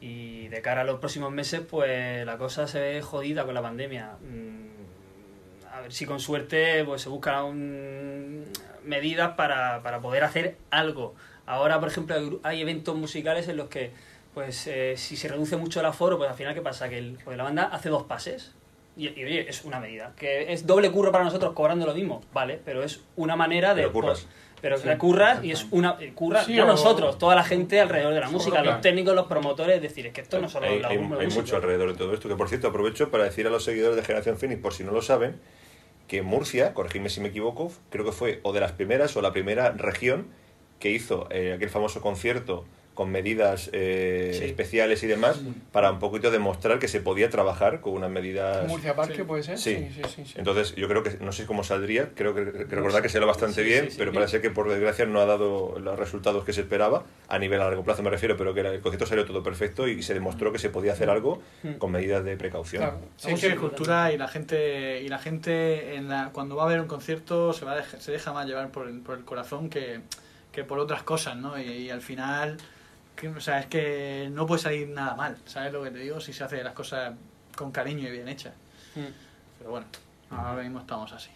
Y 0.00 0.48
de 0.48 0.62
cara 0.62 0.80
a 0.80 0.84
los 0.84 0.98
próximos 0.98 1.30
meses, 1.30 1.60
pues 1.60 2.26
la 2.26 2.36
cosa 2.38 2.66
se 2.66 2.80
ve 2.80 3.02
jodida 3.02 3.44
con 3.44 3.54
la 3.54 3.62
pandemia. 3.62 4.16
Mm, 4.20 4.81
ver 5.82 5.92
si 5.92 6.06
con 6.06 6.20
suerte 6.20 6.84
pues, 6.84 7.02
se 7.02 7.08
buscan 7.08 8.44
medidas 8.84 9.32
para, 9.36 9.82
para 9.82 10.00
poder 10.00 10.24
hacer 10.24 10.56
algo. 10.70 11.14
Ahora, 11.46 11.80
por 11.80 11.88
ejemplo, 11.88 12.40
hay 12.42 12.60
eventos 12.60 12.94
musicales 12.96 13.48
en 13.48 13.56
los 13.56 13.68
que, 13.68 13.90
pues, 14.34 14.66
eh, 14.66 14.94
si 14.96 15.16
se 15.16 15.28
reduce 15.28 15.56
mucho 15.56 15.80
el 15.80 15.86
aforo, 15.86 16.16
pues 16.18 16.30
al 16.30 16.36
final, 16.36 16.54
¿qué 16.54 16.60
pasa? 16.62 16.88
Que 16.88 16.98
el- 16.98 17.18
pues, 17.24 17.36
la 17.36 17.44
banda 17.44 17.64
hace 17.64 17.88
dos 17.88 18.04
pases. 18.04 18.52
Y, 18.96 19.08
y, 19.08 19.24
oye, 19.24 19.48
es 19.48 19.64
una 19.64 19.80
medida. 19.80 20.12
Que 20.16 20.52
es 20.52 20.66
doble 20.66 20.90
curro 20.90 21.10
para 21.12 21.24
nosotros 21.24 21.52
cobrando 21.54 21.86
lo 21.86 21.94
mismo, 21.94 22.22
¿vale? 22.32 22.60
Pero 22.64 22.82
es 22.82 23.00
una 23.16 23.36
manera 23.36 23.74
de. 23.74 23.82
Pero 23.82 23.92
curras. 23.92 24.20
pues, 24.20 24.32
pero 24.60 24.80
que 24.80 24.96
curras 24.98 25.42
y 25.42 25.50
es 25.50 25.66
una. 25.72 25.96
eh, 25.98 26.12
Curras, 26.14 26.44
Sí, 26.46 26.54
no 26.56 26.64
o- 26.64 26.66
nosotros, 26.66 27.18
toda 27.18 27.34
la 27.34 27.42
gente 27.42 27.80
alrededor 27.80 28.12
de 28.14 28.20
la 28.20 28.28
música, 28.30 28.62
los 28.62 28.80
técnicos, 28.82 29.14
los 29.14 29.26
promotores, 29.26 29.76
es 29.76 29.82
decir, 29.82 30.06
es 30.06 30.12
que 30.12 30.20
esto 30.20 30.38
no 30.40 30.48
solo 30.48 30.66
hay, 30.66 30.78
la 30.78 30.88
hay- 30.88 30.98
la 30.98 31.18
hay 31.18 31.26
mucho 31.28 31.56
alrededor 31.56 31.92
de 31.92 31.98
todo 31.98 32.12
esto, 32.14 32.28
que 32.28 32.36
por 32.36 32.48
cierto 32.48 32.68
aprovecho 32.68 33.10
para 33.10 33.24
decir 33.24 33.46
a 33.46 33.50
los 33.50 33.64
seguidores 33.64 33.96
de 33.96 34.02
Generación 34.04 34.36
Phoenix, 34.38 34.60
por 34.60 34.72
si 34.74 34.84
no 34.84 34.92
lo 34.92 35.00
saben, 35.02 35.40
que 36.12 36.20
Murcia, 36.20 36.74
corregidme 36.74 37.08
si 37.08 37.22
me 37.22 37.28
equivoco, 37.28 37.72
creo 37.88 38.04
que 38.04 38.12
fue 38.12 38.40
o 38.42 38.52
de 38.52 38.60
las 38.60 38.72
primeras 38.72 39.16
o 39.16 39.22
la 39.22 39.32
primera 39.32 39.70
región 39.70 40.26
que 40.78 40.90
hizo 40.90 41.26
eh, 41.30 41.54
aquel 41.54 41.70
famoso 41.70 42.02
concierto 42.02 42.66
con 42.94 43.10
medidas 43.10 43.70
eh, 43.72 44.36
Sí. 44.38 44.44
especiales 44.44 45.02
y 45.02 45.06
demás, 45.06 45.40
para 45.72 45.90
un 45.90 45.98
poquito 45.98 46.30
demostrar 46.30 46.78
que 46.78 46.88
se 46.88 47.00
podía 47.00 47.30
trabajar 47.30 47.80
con 47.80 47.94
unas 47.94 48.10
medidas... 48.10 48.68
Murcia 48.68 48.94
Parque 48.94 49.16
Sí. 49.16 49.22
puede 49.22 49.42
ser. 49.42 49.56
Sí. 49.58 49.76
Sí, 49.76 50.02
sí, 50.02 50.02
sí. 50.16 50.24
sí. 50.26 50.34
Entonces, 50.36 50.74
yo 50.76 50.88
creo 50.88 51.02
que, 51.02 51.16
no 51.20 51.32
sé 51.32 51.46
cómo 51.46 51.64
saldría, 51.64 52.10
creo 52.14 52.34
que, 52.34 52.44
que 52.52 52.64
recordar 52.76 53.00
que 53.02 53.08
será 53.08 53.24
bastante 53.24 53.62
Sí, 53.62 53.68
bien, 53.68 53.84
sí, 53.86 53.90
sí. 53.92 53.96
pero 53.98 54.12
parece 54.12 54.42
que 54.42 54.50
por 54.50 54.68
desgracia 54.68 55.06
no 55.06 55.20
ha 55.20 55.24
dado 55.26 55.78
los 55.78 55.98
resultados 55.98 56.44
que 56.44 56.52
se 56.52 56.60
esperaba, 56.60 57.04
a 57.28 57.38
nivel 57.38 57.62
a 57.62 57.64
largo 57.64 57.82
plazo 57.82 58.02
me 58.02 58.10
refiero, 58.10 58.36
pero 58.36 58.52
que 58.52 58.60
el 58.60 58.80
concierto 58.80 59.06
salió 59.06 59.24
todo 59.24 59.42
perfecto 59.42 59.88
y 59.88 60.02
se 60.02 60.12
demostró 60.12 60.52
que 60.52 60.58
se 60.58 60.68
podía 60.68 60.92
hacer 60.92 61.08
algo 61.08 61.40
con 61.78 61.92
medidas 61.92 62.22
de 62.24 62.36
precaución. 62.36 62.82
Claro. 62.82 62.98
Sí, 63.16 63.28
Sí, 63.28 63.34
es 63.34 63.40
que 63.40 63.46
sí, 63.46 63.52
es 63.54 63.58
cultura 63.58 64.12
y 64.12 64.18
la 64.18 64.28
gente 64.28 65.00
y 65.02 65.08
la 65.08 65.18
gente 65.18 65.94
en 65.94 66.08
la, 66.10 66.28
cuando 66.32 66.56
va 66.56 66.64
a 66.64 66.68
ver 66.68 66.80
un 66.80 66.88
concierto 66.88 67.54
se 67.54 67.64
va 67.64 67.72
a 67.72 67.76
deja- 67.76 68.00
se 68.00 68.12
deja 68.12 68.32
más 68.34 68.46
llevar 68.46 68.70
por 68.70 68.86
el, 68.86 69.00
por 69.00 69.16
el 69.16 69.24
corazón 69.24 69.70
que, 69.70 70.00
que 70.52 70.64
por 70.64 70.78
otras 70.78 71.02
cosas, 71.02 71.36
¿no? 71.36 71.58
Y, 71.58 71.62
y 71.64 71.90
al 71.90 72.02
final, 72.02 72.58
que, 73.16 73.28
o 73.28 73.40
sea, 73.40 73.60
es 73.60 73.66
que 73.66 74.28
no 74.32 74.46
puede 74.46 74.62
salir 74.62 74.88
nada 74.88 75.14
mal, 75.14 75.36
¿sabes 75.46 75.72
lo 75.72 75.82
que 75.82 75.90
te 75.90 75.98
digo? 75.98 76.20
Si 76.20 76.32
se 76.32 76.44
hace 76.44 76.62
las 76.62 76.74
cosas 76.74 77.14
con 77.56 77.72
cariño 77.72 78.08
y 78.08 78.10
bien 78.10 78.28
hechas. 78.28 78.54
Mm. 78.94 79.12
Pero 79.58 79.70
bueno, 79.70 79.86
ahora 80.30 80.62
mismo 80.62 80.80
estamos 80.80 81.12
así. 81.12 81.30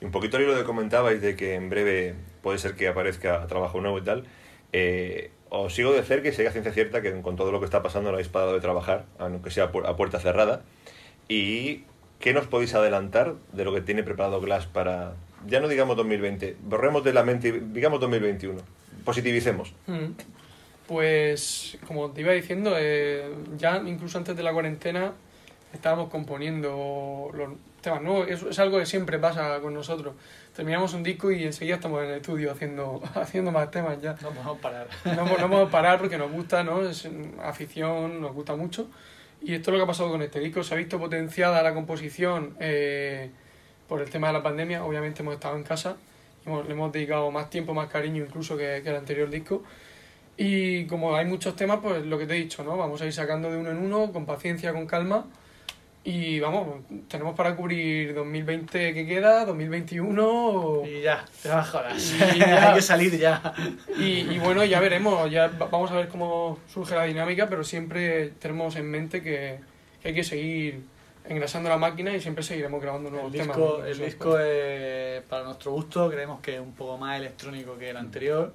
Y 0.00 0.04
un 0.04 0.10
poquito 0.10 0.38
de 0.38 0.46
que 0.46 0.64
comentabais 0.64 1.20
de 1.20 1.36
que 1.36 1.54
en 1.54 1.70
breve 1.70 2.14
puede 2.42 2.58
ser 2.58 2.74
que 2.74 2.88
aparezca 2.88 3.46
trabajo 3.46 3.80
nuevo 3.80 3.98
y 3.98 4.02
tal, 4.02 4.24
eh, 4.72 5.30
os 5.48 5.74
sigo 5.74 5.92
de 5.92 6.02
cerca 6.02 6.28
y 6.28 6.32
sé 6.32 6.42
que 6.42 6.48
a 6.48 6.52
ciencia 6.52 6.72
cierta 6.72 7.02
que 7.02 7.20
con 7.22 7.36
todo 7.36 7.52
lo 7.52 7.60
que 7.60 7.64
está 7.64 7.82
pasando 7.82 8.10
no 8.10 8.16
habéis 8.16 8.28
parado 8.28 8.52
de 8.54 8.60
trabajar, 8.60 9.06
aunque 9.18 9.50
sea 9.50 9.64
a 9.64 9.96
puerta 9.96 10.18
cerrada. 10.20 10.62
¿Y 11.28 11.84
qué 12.20 12.32
nos 12.32 12.46
podéis 12.46 12.74
adelantar 12.74 13.34
de 13.52 13.64
lo 13.64 13.74
que 13.74 13.80
tiene 13.80 14.02
preparado 14.02 14.40
Glass 14.40 14.66
para, 14.66 15.14
ya 15.46 15.60
no 15.60 15.68
digamos 15.68 15.96
2020, 15.96 16.56
borremos 16.62 17.04
de 17.04 17.12
la 17.12 17.24
mente, 17.24 17.60
digamos 17.72 18.00
2021, 18.00 18.60
positivicemos? 19.04 19.74
Mm. 19.86 20.10
Pues, 20.86 21.78
como 21.86 22.10
te 22.10 22.20
iba 22.20 22.32
diciendo, 22.32 22.74
eh, 22.78 23.24
ya 23.56 23.82
incluso 23.84 24.18
antes 24.18 24.36
de 24.36 24.42
la 24.42 24.52
cuarentena 24.52 25.12
estábamos 25.72 26.08
componiendo 26.10 27.28
los 27.34 27.50
temas 27.80 28.02
nuevos. 28.02 28.28
Es, 28.28 28.42
es 28.42 28.58
algo 28.60 28.78
que 28.78 28.86
siempre 28.86 29.18
pasa 29.18 29.58
con 29.60 29.74
nosotros. 29.74 30.14
Terminamos 30.54 30.94
un 30.94 31.02
disco 31.02 31.30
y 31.32 31.44
enseguida 31.44 31.74
estamos 31.74 32.02
en 32.04 32.10
el 32.10 32.16
estudio 32.16 32.52
haciendo, 32.52 33.02
haciendo 33.14 33.50
más 33.50 33.70
temas 33.70 34.00
ya. 34.00 34.12
No 34.22 34.30
podemos 34.30 34.58
parar. 34.58 34.86
No, 35.04 35.24
no 35.24 35.48
podemos 35.48 35.70
parar 35.70 35.98
porque 35.98 36.18
nos 36.18 36.30
gusta, 36.30 36.62
¿no? 36.62 36.82
Es 36.88 37.08
afición, 37.42 38.20
nos 38.20 38.32
gusta 38.32 38.54
mucho. 38.54 38.86
Y 39.42 39.54
esto 39.54 39.70
es 39.70 39.72
lo 39.72 39.78
que 39.78 39.84
ha 39.84 39.86
pasado 39.88 40.10
con 40.10 40.22
este 40.22 40.38
disco. 40.40 40.62
Se 40.62 40.74
ha 40.74 40.76
visto 40.76 40.98
potenciada 41.00 41.62
la 41.62 41.74
composición 41.74 42.56
eh, 42.60 43.30
por 43.88 44.00
el 44.00 44.08
tema 44.08 44.28
de 44.28 44.32
la 44.34 44.42
pandemia. 44.42 44.84
Obviamente 44.84 45.22
hemos 45.22 45.34
estado 45.34 45.56
en 45.56 45.64
casa. 45.64 45.96
hemos- 46.46 46.64
le 46.64 46.72
hemos 46.72 46.92
dedicado 46.92 47.28
más 47.32 47.50
tiempo, 47.50 47.74
más 47.74 47.88
cariño 47.88 48.24
incluso 48.24 48.56
que, 48.56 48.80
que 48.84 48.90
el 48.90 48.96
anterior 48.96 49.28
disco. 49.28 49.62
Y 50.38 50.84
como 50.86 51.14
hay 51.16 51.24
muchos 51.24 51.56
temas, 51.56 51.78
pues 51.82 52.04
lo 52.04 52.18
que 52.18 52.26
te 52.26 52.34
he 52.36 52.40
dicho, 52.40 52.62
¿no? 52.62 52.76
Vamos 52.76 53.00
a 53.00 53.06
ir 53.06 53.12
sacando 53.12 53.50
de 53.50 53.56
uno 53.58 53.70
en 53.70 53.78
uno, 53.78 54.12
con 54.12 54.26
paciencia, 54.26 54.72
con 54.72 54.86
calma. 54.86 55.24
Y 56.04 56.38
vamos, 56.38 56.82
tenemos 57.08 57.34
para 57.34 57.56
cubrir 57.56 58.14
2020 58.14 58.94
que 58.94 59.06
queda, 59.06 59.44
2021. 59.44 60.82
Y 60.86 61.02
ya, 61.02 61.24
te 61.42 61.48
vas 61.48 61.68
jodas. 61.68 62.14
Y 62.34 62.38
ya. 62.38 62.68
Hay 62.68 62.74
que 62.76 62.82
salir 62.82 63.18
ya. 63.18 63.52
Y, 63.98 64.20
y 64.20 64.38
bueno, 64.38 64.64
ya 64.64 64.78
veremos, 64.80 65.28
ya 65.30 65.48
va- 65.48 65.66
vamos 65.66 65.90
a 65.90 65.96
ver 65.96 66.08
cómo 66.08 66.58
surge 66.72 66.94
la 66.94 67.04
dinámica, 67.04 67.48
pero 67.48 67.64
siempre 67.64 68.28
tenemos 68.38 68.76
en 68.76 68.88
mente 68.90 69.22
que, 69.22 69.58
que 70.02 70.08
hay 70.08 70.14
que 70.14 70.22
seguir 70.24 70.82
engrasando 71.28 71.68
la 71.68 71.76
máquina 71.78 72.14
y 72.14 72.20
siempre 72.20 72.44
seguiremos 72.44 72.80
grabando 72.80 73.10
nuevos 73.10 73.32
El 73.34 73.40
temas. 73.40 73.56
disco, 73.56 73.78
¿no? 73.80 73.86
el 73.86 73.98
disco 73.98 74.38
es, 74.38 75.22
para 75.24 75.42
nuestro 75.42 75.72
gusto, 75.72 76.08
creemos 76.08 76.40
que 76.40 76.54
es 76.54 76.60
un 76.60 76.72
poco 76.74 76.98
más 76.98 77.18
electrónico 77.18 77.76
que 77.78 77.90
el 77.90 77.96
anterior. 77.96 78.52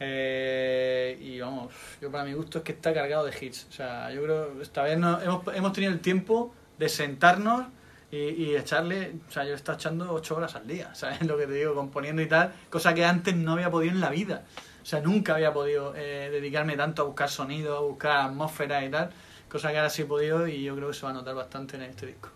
Eh, 0.00 1.18
y 1.20 1.40
vamos, 1.40 1.72
yo 2.00 2.10
para 2.10 2.24
mi 2.24 2.32
gusto 2.32 2.58
es 2.58 2.64
que 2.64 2.72
está 2.72 2.94
cargado 2.94 3.24
de 3.24 3.32
hits. 3.38 3.66
O 3.68 3.72
sea, 3.72 4.12
yo 4.12 4.22
creo 4.22 4.62
esta 4.62 4.82
vez 4.82 4.98
no, 4.98 5.20
hemos, 5.20 5.42
hemos 5.54 5.72
tenido 5.72 5.92
el 5.92 6.00
tiempo 6.00 6.54
de 6.78 6.88
sentarnos 6.88 7.66
y, 8.10 8.54
echarle. 8.54 9.16
O 9.28 9.30
sea, 9.30 9.44
yo 9.44 9.52
he 9.52 9.54
estado 9.54 9.76
echando 9.76 10.12
ocho 10.12 10.36
horas 10.36 10.54
al 10.54 10.66
día, 10.66 10.94
¿sabes 10.94 11.22
lo 11.22 11.36
que 11.36 11.46
te 11.46 11.52
digo? 11.52 11.74
Componiendo 11.74 12.22
y 12.22 12.26
tal, 12.26 12.52
cosa 12.70 12.94
que 12.94 13.04
antes 13.04 13.36
no 13.36 13.52
había 13.52 13.70
podido 13.70 13.92
en 13.92 14.00
la 14.00 14.10
vida. 14.10 14.44
O 14.82 14.86
sea, 14.86 15.00
nunca 15.00 15.34
había 15.34 15.52
podido 15.52 15.94
eh, 15.94 16.30
dedicarme 16.30 16.76
tanto 16.76 17.02
a 17.02 17.04
buscar 17.04 17.28
sonido, 17.28 17.76
a 17.76 17.80
buscar 17.80 18.26
atmósfera 18.26 18.84
y 18.84 18.90
tal, 18.90 19.10
cosa 19.50 19.70
que 19.70 19.76
ahora 19.76 19.90
sí 19.90 20.02
he 20.02 20.06
podido 20.06 20.48
y 20.48 20.62
yo 20.62 20.74
creo 20.76 20.88
que 20.88 20.94
se 20.94 21.02
va 21.04 21.10
a 21.10 21.14
notar 21.14 21.34
bastante 21.34 21.76
en 21.76 21.82
este 21.82 22.06
disco. 22.06 22.30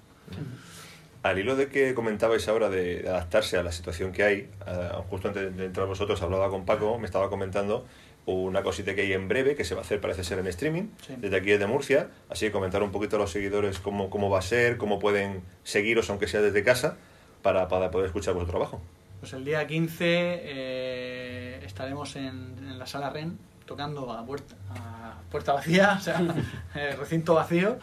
Al 1.23 1.39
hilo 1.39 1.55
de 1.57 1.69
que 1.69 1.95
comentabais 1.95 2.49
ahora 2.49 2.69
de, 2.69 3.03
de 3.03 3.09
adaptarse 3.09 3.57
a 3.57 3.63
la 3.63 3.71
situación 3.73 4.11
que 4.13 4.25
hay, 4.25 4.37
eh, 4.67 4.89
justo 5.09 5.29
antes 5.29 5.57
de 5.57 5.65
entrar 5.67 5.87
vosotros 5.87 6.21
hablaba 6.23 6.51
con 6.51 6.65
Paco, 6.65 6.99
me 6.99 7.07
estaba 7.07 7.29
comentando 7.31 7.87
una 8.27 8.63
cosita 8.63 8.95
que 8.95 9.03
hay 9.03 9.13
en 9.13 9.27
breve, 9.29 9.55
que 9.57 9.65
se 9.65 9.75
va 9.75 9.81
a 9.81 9.85
hacer, 9.85 10.01
parece 10.01 10.23
ser 10.25 10.39
en 10.39 10.47
streaming, 10.47 10.85
Sí. 11.07 11.15
desde 11.19 11.37
aquí 11.37 11.51
desde 11.51 11.67
Murcia, 11.67 12.09
así 12.31 12.47
que 12.47 12.53
comentar 12.53 12.83
un 12.83 12.93
poquito 12.93 13.17
a 13.17 13.19
los 13.19 13.31
seguidores 13.33 13.79
cómo, 13.81 14.11
cómo 14.11 14.31
va 14.31 14.39
a 14.39 14.43
ser, 14.43 14.77
cómo 14.79 14.99
pueden 15.01 15.43
seguiros, 15.65 16.09
aunque 16.11 16.27
sea 16.29 16.41
desde 16.41 16.63
casa, 16.65 16.97
para, 17.43 17.67
para 17.69 17.91
poder 17.91 18.07
escuchar 18.07 18.35
vuestro 18.35 18.53
trabajo. 18.59 18.81
Pues 19.21 19.33
el 19.33 19.45
día 19.45 19.67
15 19.67 20.05
eh, 20.07 21.61
estaremos 21.65 22.15
en, 22.17 22.57
en 22.59 22.79
la 22.79 22.87
sala 22.87 23.11
REN 23.11 23.39
tocando 23.67 24.11
a 24.13 24.25
puerta, 24.25 24.55
a 24.71 25.15
puerta 25.31 25.53
vacía, 25.55 25.95
o 25.99 26.01
sea, 26.01 26.21
recinto 26.99 27.35
vacío, 27.35 27.79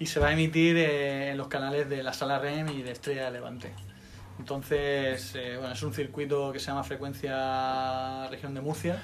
y 0.00 0.06
se 0.06 0.18
va 0.18 0.28
a 0.28 0.32
emitir 0.32 0.76
eh, 0.76 1.30
en 1.30 1.36
los 1.36 1.46
canales 1.46 1.88
de 1.88 2.02
la 2.02 2.12
sala 2.12 2.38
REN 2.40 2.68
y 2.70 2.82
de 2.82 2.90
Estrella 2.90 3.26
de 3.26 3.30
Levante. 3.30 3.72
Entonces, 4.38 5.34
eh, 5.36 5.56
bueno, 5.58 5.74
es 5.74 5.82
un 5.82 5.92
circuito 5.92 6.50
que 6.52 6.58
se 6.58 6.66
llama 6.68 6.82
Frecuencia 6.82 8.26
Región 8.30 8.54
de 8.54 8.60
Murcia 8.62 9.02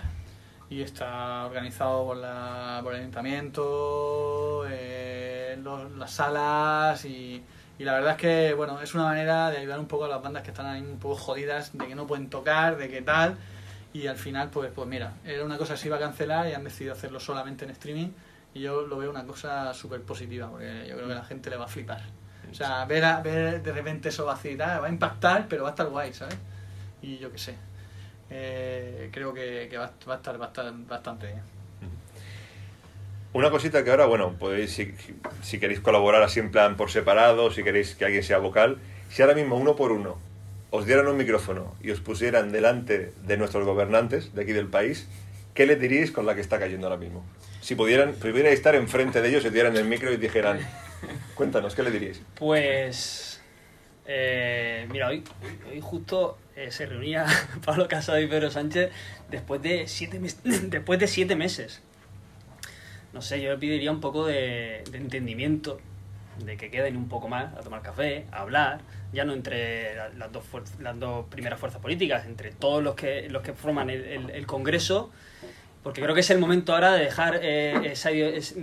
y 0.71 0.81
está 0.83 1.45
organizado 1.47 2.05
por, 2.07 2.17
la, 2.17 2.81
por 2.83 2.95
el 2.95 3.01
ayuntamiento, 3.03 4.65
eh, 4.69 5.59
los- 5.63 5.93
las 5.93 6.11
salas 6.11 7.05
y, 7.05 7.43
y 7.79 7.85
la 7.85 7.93
verdad 7.95 8.13
es 8.13 8.17
que 8.17 8.55
bueno 8.55 8.81
es 8.81 8.95
una 8.95 9.05
manera 9.05 9.51
de 9.51 9.59
ayudar 9.59 9.79
un 9.79 9.87
poco 9.87 10.07
a 10.07 10.09
las 10.09 10.23
bandas 10.23 10.43
que 10.43 10.51
están 10.51 10.67
ahí 10.67 10.81
un 10.81 10.99
poco 10.99 11.17
jodidas, 11.17 11.77
de 11.77 11.87
que 11.87 11.95
no 11.95 12.07
pueden 12.07 12.29
tocar, 12.31 12.77
de 12.79 12.89
qué 12.89 13.03
tal 13.03 13.37
y 13.93 14.07
al 14.07 14.17
final 14.17 14.49
pues 14.51 14.71
pues 14.75 14.89
mira, 14.89 15.13
era 15.25 15.45
una 15.45 15.59
cosa 15.59 15.75
que 15.75 15.81
se 15.81 15.89
iba 15.89 15.97
a 15.97 16.01
cancelar 16.01 16.49
y 16.49 16.53
han 16.55 16.65
decidido 16.65 16.95
hacerlo 16.95 17.21
solamente 17.21 17.65
en 17.65 17.71
streaming 17.73 18.09
y 18.57 18.61
yo 18.61 18.87
lo 18.87 18.97
veo 18.97 19.11
una 19.11 19.25
cosa 19.27 19.75
súper 19.75 20.01
positiva 20.03 20.49
porque 20.51 20.87
yo 20.89 20.95
creo 20.97 21.07
que 21.07 21.13
a 21.13 21.17
la 21.17 21.25
gente 21.25 21.51
le 21.51 21.57
va 21.57 21.67
a 21.67 21.69
flipar. 21.69 22.01
O 22.51 22.55
sea, 22.55 22.85
ver, 22.87 23.05
a- 23.05 23.21
ver 23.21 23.63
de 23.63 23.73
repente 23.73 24.09
eso 24.09 24.33
y 24.45 24.57
tal, 24.57 24.83
va 24.83 24.87
a 24.87 24.91
impactar, 24.91 25.47
pero 25.49 25.65
va 25.65 25.71
a 25.71 25.73
estar 25.73 25.87
guay, 25.89 26.13
¿sabes? 26.15 26.37
Y 27.03 27.19
yo 27.19 27.31
qué 27.31 27.39
sé. 27.39 27.55
Eh, 28.31 29.11
creo 29.13 29.35
que, 29.35 29.67
que 29.71 29.77
va, 29.77 29.93
va 30.09 30.15
a 30.15 30.17
estar 30.17 30.39
bastante, 30.39 30.89
bastante 30.89 31.27
bien. 31.27 31.41
Una 33.35 33.51
cosita 33.51 33.85
que 33.85 33.91
ahora, 33.91 34.07
bueno, 34.07 34.33
podéis, 34.39 34.73
si, 34.73 34.95
si 35.43 35.61
queréis 35.61 35.81
colaborar 35.81 36.23
así 36.23 36.41
en 36.41 36.51
plan 36.51 36.77
por 36.77 36.91
separado, 36.91 37.51
si 37.51 37.63
queréis 37.63 37.95
que 37.95 38.07
alguien 38.07 38.23
sea 38.23 38.39
vocal, 38.39 38.79
si 39.11 39.21
ahora 39.21 39.35
mismo 39.35 39.57
uno 39.57 39.77
por 39.77 39.93
uno 39.93 40.17
os 40.71 40.87
dieran 40.87 41.07
un 41.09 41.17
micrófono 41.19 41.75
y 41.83 41.91
os 41.91 42.01
pusieran 42.01 42.51
delante 42.53 43.13
de 43.27 43.37
nuestros 43.37 43.67
gobernantes 43.67 44.35
de 44.35 44.43
aquí 44.43 44.53
del 44.53 44.69
país, 44.69 45.07
¿qué 45.53 45.67
les 45.67 45.79
diríais 45.79 46.11
con 46.11 46.25
la 46.25 46.35
que 46.35 46.41
está 46.41 46.59
cayendo 46.59 46.87
ahora 46.87 46.99
mismo? 46.99 47.23
Si 47.67 47.75
pudieran, 47.75 48.13
pudierais 48.15 48.55
estar 48.55 48.77
enfrente 48.77 49.21
de 49.21 49.29
ellos 49.29 49.45
y 49.45 49.51
dieran 49.51 49.77
el 49.77 49.87
micro 49.87 50.13
y 50.13 50.17
dijeran, 50.19 50.61
cuéntanos, 51.35 51.75
¿qué 51.75 51.83
le 51.83 51.91
diríais? 51.91 52.23
Pues. 52.37 53.43
eh, 54.07 54.87
mira, 54.93 55.09
hoy, 55.09 55.25
hoy 55.69 55.81
justo 55.81 56.39
eh, 56.55 56.71
se 56.71 56.87
reunía 56.87 57.27
Pablo 57.65 57.89
Casado 57.89 58.21
y 58.21 58.29
Pedro 58.29 58.53
Sánchez 58.53 58.93
después 59.33 59.61
de 59.63 59.89
siete, 59.89 60.21
después 60.45 61.01
de 61.01 61.09
siete 61.09 61.35
meses. 61.35 61.83
No 63.13 63.21
sé, 63.21 63.43
yo 63.43 63.51
le 63.51 63.59
pediría 63.59 63.91
un 63.91 64.01
poco 64.01 64.25
de, 64.29 64.85
entendimiento, 64.93 65.81
de 66.45 66.57
que 66.57 66.71
queden 66.71 66.97
un 66.97 67.09
poco 67.09 67.27
más 67.27 67.53
a 67.55 67.63
tomar 67.63 67.83
café, 67.83 68.27
a 68.31 68.43
hablar, 68.43 68.79
ya 69.13 69.25
no 69.25 69.33
entre 69.33 69.97
la- 69.97 70.11
las 70.11 70.31
dos, 70.31 70.45
las 70.79 71.01
dos 71.01 71.27
primeras 71.31 71.59
fuerzas 71.59 71.83
políticas, 71.83 72.27
entre 72.27 72.53
todos 72.53 72.81
los 72.81 72.95
que, 72.95 73.29
los 73.29 73.43
que 73.43 73.55
forman 73.55 73.91
el 73.91 74.47
Congreso, 74.47 75.11
porque 75.87 76.03
creo 76.03 76.17
que 76.17 76.21
es 76.23 76.31
el 76.31 76.41
momento 76.41 76.75
ahora 76.75 76.95
de 76.95 77.05
dejar 77.05 77.39
eh, 77.45 77.93
esa 77.93 78.11
es- 78.11 78.57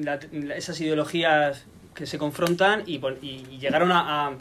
esas 0.58 0.82
ideologías 0.82 1.64
que 1.96 2.06
se 2.06 2.18
confrontan 2.18 2.84
y, 2.86 2.96
y- 3.22 3.60
llegar 3.60 3.82
a, 3.90 4.34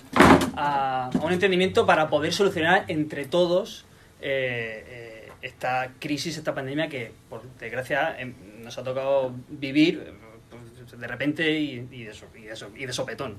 un 1.23 1.33
entendimiento 1.33 1.87
para 1.87 2.09
poder 2.11 2.33
solucionar 2.33 2.85
entre 2.89 3.25
todos 3.25 3.85
eh, 4.21 5.29
eh, 5.29 5.33
esta 5.43 5.93
crisis, 6.01 6.37
esta 6.37 6.57
pandemia 6.57 6.89
que, 6.89 7.13
por 7.31 7.43
desgracia, 7.61 8.17
em, 8.19 8.35
nos 8.65 8.77
ha 8.79 8.83
tocado 8.83 9.33
vivir 9.49 10.15
pues, 10.51 11.01
de 11.01 11.07
repente 11.07 11.53
y, 11.53 11.79
de, 11.83 11.97
y 11.97 12.83
y 12.83 12.87
de 12.87 12.93
sopetón. 12.93 13.37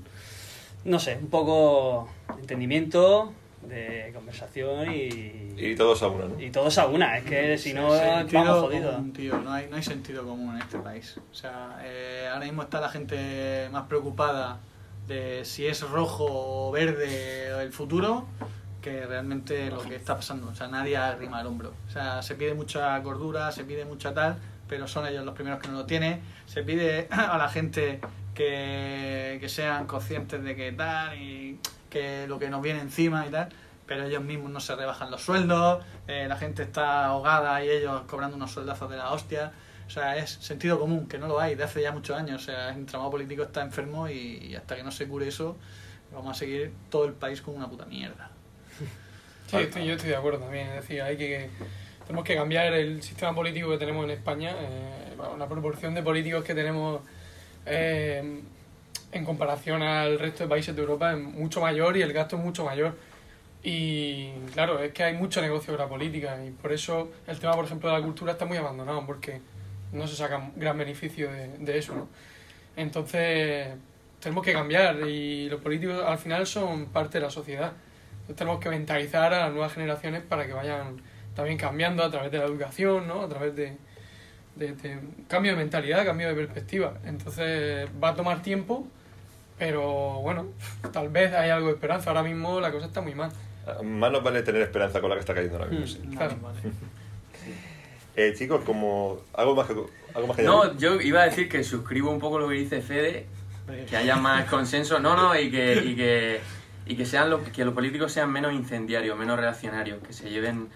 No 0.86 0.98
sé, 0.98 1.18
un 1.20 1.28
poco 1.28 2.08
entendimiento, 2.40 3.34
de 3.68 4.10
conversación 4.14 4.92
y, 4.92 5.54
Y 5.56 5.74
todos 5.74 6.02
a 6.02 6.08
uno, 6.08 6.28
¿no? 6.28 6.40
y 6.40 6.50
todos 6.50 6.78
a 6.78 6.86
una. 6.86 7.18
Es 7.18 7.24
que 7.24 7.58
si 7.58 7.72
no, 7.72 7.88
vamos 7.88 8.60
jodidos. 8.60 8.94
común, 8.96 9.12
tío, 9.12 9.38
no 9.38 9.52
hay, 9.52 9.68
no 9.68 9.76
hay 9.76 9.82
sentido 9.82 10.24
común 10.24 10.56
en 10.56 10.62
este 10.62 10.78
país. 10.78 11.18
O 11.30 11.34
sea, 11.34 11.80
eh, 11.84 12.28
ahora 12.32 12.46
mismo 12.46 12.62
está 12.62 12.80
la 12.80 12.88
gente 12.88 13.68
más 13.72 13.86
preocupada 13.86 14.58
de 15.06 15.44
si 15.44 15.66
es 15.66 15.80
rojo 15.82 16.26
o 16.28 16.72
verde 16.72 17.62
el 17.62 17.72
futuro 17.72 18.26
que 18.84 19.06
realmente 19.06 19.70
lo 19.70 19.80
que 19.80 19.96
está 19.96 20.16
pasando. 20.16 20.48
O 20.48 20.54
sea, 20.54 20.68
nadie 20.68 20.96
arrima 20.96 21.40
el 21.40 21.46
hombro. 21.46 21.72
O 21.88 21.90
sea, 21.90 22.22
se 22.22 22.34
pide 22.34 22.52
mucha 22.52 23.02
cordura, 23.02 23.50
se 23.50 23.64
pide 23.64 23.86
mucha 23.86 24.12
tal, 24.12 24.36
pero 24.68 24.86
son 24.86 25.06
ellos 25.06 25.24
los 25.24 25.34
primeros 25.34 25.58
que 25.58 25.68
no 25.68 25.74
lo 25.74 25.86
tienen. 25.86 26.20
Se 26.46 26.62
pide 26.62 27.08
a 27.10 27.38
la 27.38 27.48
gente 27.48 28.00
que, 28.34 29.38
que 29.40 29.48
sean 29.48 29.86
conscientes 29.86 30.44
de 30.44 30.54
que 30.54 30.72
tal 30.72 31.16
y 31.18 31.58
que 31.94 32.26
lo 32.26 32.38
que 32.38 32.50
nos 32.50 32.60
viene 32.60 32.80
encima 32.80 33.24
y 33.26 33.30
tal, 33.30 33.48
pero 33.86 34.04
ellos 34.04 34.22
mismos 34.22 34.50
no 34.50 34.60
se 34.60 34.74
rebajan 34.74 35.10
los 35.10 35.22
sueldos, 35.22 35.84
eh, 36.08 36.26
la 36.28 36.36
gente 36.36 36.62
está 36.64 37.06
ahogada 37.06 37.64
y 37.64 37.70
ellos 37.70 38.02
cobrando 38.08 38.36
unos 38.36 38.50
sueldazos 38.50 38.90
de 38.90 38.96
la 38.96 39.12
hostia. 39.12 39.52
O 39.86 39.90
sea, 39.90 40.16
es 40.16 40.30
sentido 40.30 40.78
común, 40.80 41.06
que 41.06 41.18
no 41.18 41.28
lo 41.28 41.38
hay 41.38 41.54
de 41.54 41.62
hace 41.64 41.82
ya 41.82 41.92
muchos 41.92 42.16
años. 42.16 42.42
O 42.42 42.44
sea, 42.44 42.70
el 42.70 42.76
entramado 42.78 43.10
político 43.10 43.42
está 43.44 43.62
enfermo 43.62 44.08
y, 44.08 44.54
hasta 44.56 44.76
que 44.76 44.82
no 44.82 44.90
se 44.90 45.06
cure 45.06 45.28
eso, 45.28 45.56
vamos 46.12 46.36
a 46.36 46.38
seguir 46.38 46.72
todo 46.90 47.04
el 47.04 47.12
país 47.12 47.40
como 47.42 47.56
una 47.58 47.68
puta 47.68 47.84
mierda. 47.84 48.30
Sí, 49.46 49.56
estoy- 49.58 49.86
yo 49.86 49.94
estoy 49.94 50.10
de 50.10 50.16
acuerdo 50.16 50.40
también. 50.40 50.68
Es 50.68 50.74
decir, 50.82 51.02
hay 51.02 51.16
que, 51.16 51.50
tenemos 52.06 52.24
que 52.24 52.34
cambiar 52.34 52.72
el 52.72 53.02
sistema 53.02 53.34
político 53.34 53.70
que 53.70 53.78
tenemos 53.78 54.04
en 54.04 54.10
España. 54.10 54.52
eh, 54.58 55.16
proporción 55.48 55.94
de 55.94 56.02
políticos 56.02 56.44
que 56.44 56.54
tenemos 56.54 57.02
eh, 57.66 58.42
en 59.14 59.24
comparación 59.24 59.82
al 59.82 60.18
resto 60.18 60.44
de 60.44 60.50
países 60.50 60.74
de 60.74 60.82
Europa 60.82 61.12
es 61.12 61.18
mucho 61.18 61.60
mayor 61.60 61.96
y 61.96 62.02
el 62.02 62.12
gasto 62.12 62.36
es 62.36 62.42
mucho 62.42 62.64
mayor. 62.64 62.96
Y 63.62 64.30
claro, 64.52 64.78
es 64.80 64.92
que 64.92 65.04
hay 65.04 65.14
mucho 65.14 65.40
negocio 65.40 65.72
con 65.72 65.82
la 65.82 65.88
política 65.88 66.38
y 66.44 66.50
por 66.50 66.72
eso 66.72 67.10
el 67.26 67.38
tema, 67.38 67.54
por 67.54 67.64
ejemplo, 67.64 67.88
de 67.90 67.98
la 67.98 68.04
cultura 68.04 68.32
está 68.32 68.44
muy 68.44 68.58
abandonado 68.58 69.06
porque 69.06 69.40
no 69.92 70.06
se 70.06 70.16
saca 70.16 70.50
gran 70.56 70.76
beneficio 70.76 71.30
de, 71.30 71.48
de 71.58 71.78
eso, 71.78 71.94
¿no? 71.94 72.08
Entonces, 72.76 73.68
tenemos 74.20 74.44
que 74.44 74.52
cambiar 74.52 74.96
y 75.08 75.48
los 75.48 75.60
políticos 75.60 76.02
al 76.04 76.18
final 76.18 76.46
son 76.46 76.86
parte 76.86 77.18
de 77.18 77.24
la 77.24 77.30
sociedad. 77.30 77.72
Entonces, 78.12 78.36
tenemos 78.36 78.60
que 78.60 78.68
mentalizar 78.68 79.32
a 79.32 79.40
las 79.40 79.52
nuevas 79.52 79.72
generaciones 79.72 80.22
para 80.22 80.46
que 80.46 80.52
vayan 80.52 81.00
también 81.34 81.56
cambiando 81.56 82.02
a 82.02 82.10
través 82.10 82.32
de 82.32 82.38
la 82.38 82.44
educación, 82.44 83.06
¿no? 83.06 83.22
A 83.22 83.28
través 83.28 83.54
de, 83.54 83.76
de, 84.56 84.72
de 84.72 84.98
cambio 85.28 85.52
de 85.52 85.58
mentalidad, 85.58 86.04
cambio 86.04 86.28
de 86.28 86.34
perspectiva. 86.34 86.98
Entonces, 87.04 87.88
va 88.02 88.10
a 88.10 88.14
tomar 88.14 88.42
tiempo, 88.42 88.86
pero 89.58 90.20
bueno, 90.20 90.46
tal 90.92 91.08
vez 91.08 91.32
hay 91.32 91.50
algo 91.50 91.68
de 91.68 91.74
esperanza. 91.74 92.10
Ahora 92.10 92.22
mismo 92.22 92.60
la 92.60 92.70
cosa 92.72 92.86
está 92.86 93.00
muy 93.00 93.14
mal. 93.14 93.30
Más 93.82 94.12
nos 94.12 94.22
vale 94.22 94.42
tener 94.42 94.62
esperanza 94.62 95.00
con 95.00 95.08
la 95.10 95.16
que 95.16 95.20
está 95.20 95.34
cayendo 95.34 95.56
ahora 95.58 95.70
mismo. 95.70 95.86
sí. 95.86 96.00
Claro. 96.16 96.36
Vale. 96.42 96.58
Eh, 98.16 98.32
chicos, 98.36 98.62
como 98.64 99.18
algo 99.32 99.56
más 99.56 99.66
que 99.66 99.72
algo 100.14 100.28
más 100.28 100.36
que 100.36 100.44
No, 100.44 100.62
añadir? 100.62 100.78
yo 100.78 101.00
iba 101.00 101.22
a 101.22 101.24
decir 101.24 101.48
que 101.48 101.64
suscribo 101.64 102.10
un 102.12 102.20
poco 102.20 102.38
lo 102.38 102.46
que 102.48 102.54
dice 102.54 102.80
Fede, 102.80 103.26
que 103.90 103.96
haya 103.96 104.14
más 104.14 104.44
consenso, 104.50 105.00
no, 105.00 105.16
no, 105.16 105.36
y 105.36 105.50
que, 105.50 105.82
y 105.84 105.96
que, 105.96 106.40
y 106.86 106.94
que 106.94 107.06
sean 107.06 107.28
los, 107.28 107.40
que 107.48 107.64
los 107.64 107.74
políticos 107.74 108.12
sean 108.12 108.30
menos 108.30 108.52
incendiarios, 108.52 109.18
menos 109.18 109.36
reaccionarios, 109.36 110.00
que 110.06 110.12
se 110.12 110.30
lleven, 110.30 110.68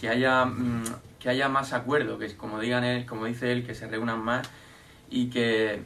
que 0.00 0.08
haya, 0.08 0.44
mm, 0.44 0.82
que 1.20 1.28
haya 1.28 1.48
más 1.48 1.72
acuerdo, 1.72 2.18
que 2.18 2.34
como 2.36 2.58
digan 2.58 2.82
él, 2.82 3.06
como 3.06 3.26
dice 3.26 3.52
él, 3.52 3.64
que 3.64 3.76
se 3.76 3.86
reúnan 3.86 4.18
más 4.18 4.50
y 5.08 5.30
que 5.30 5.82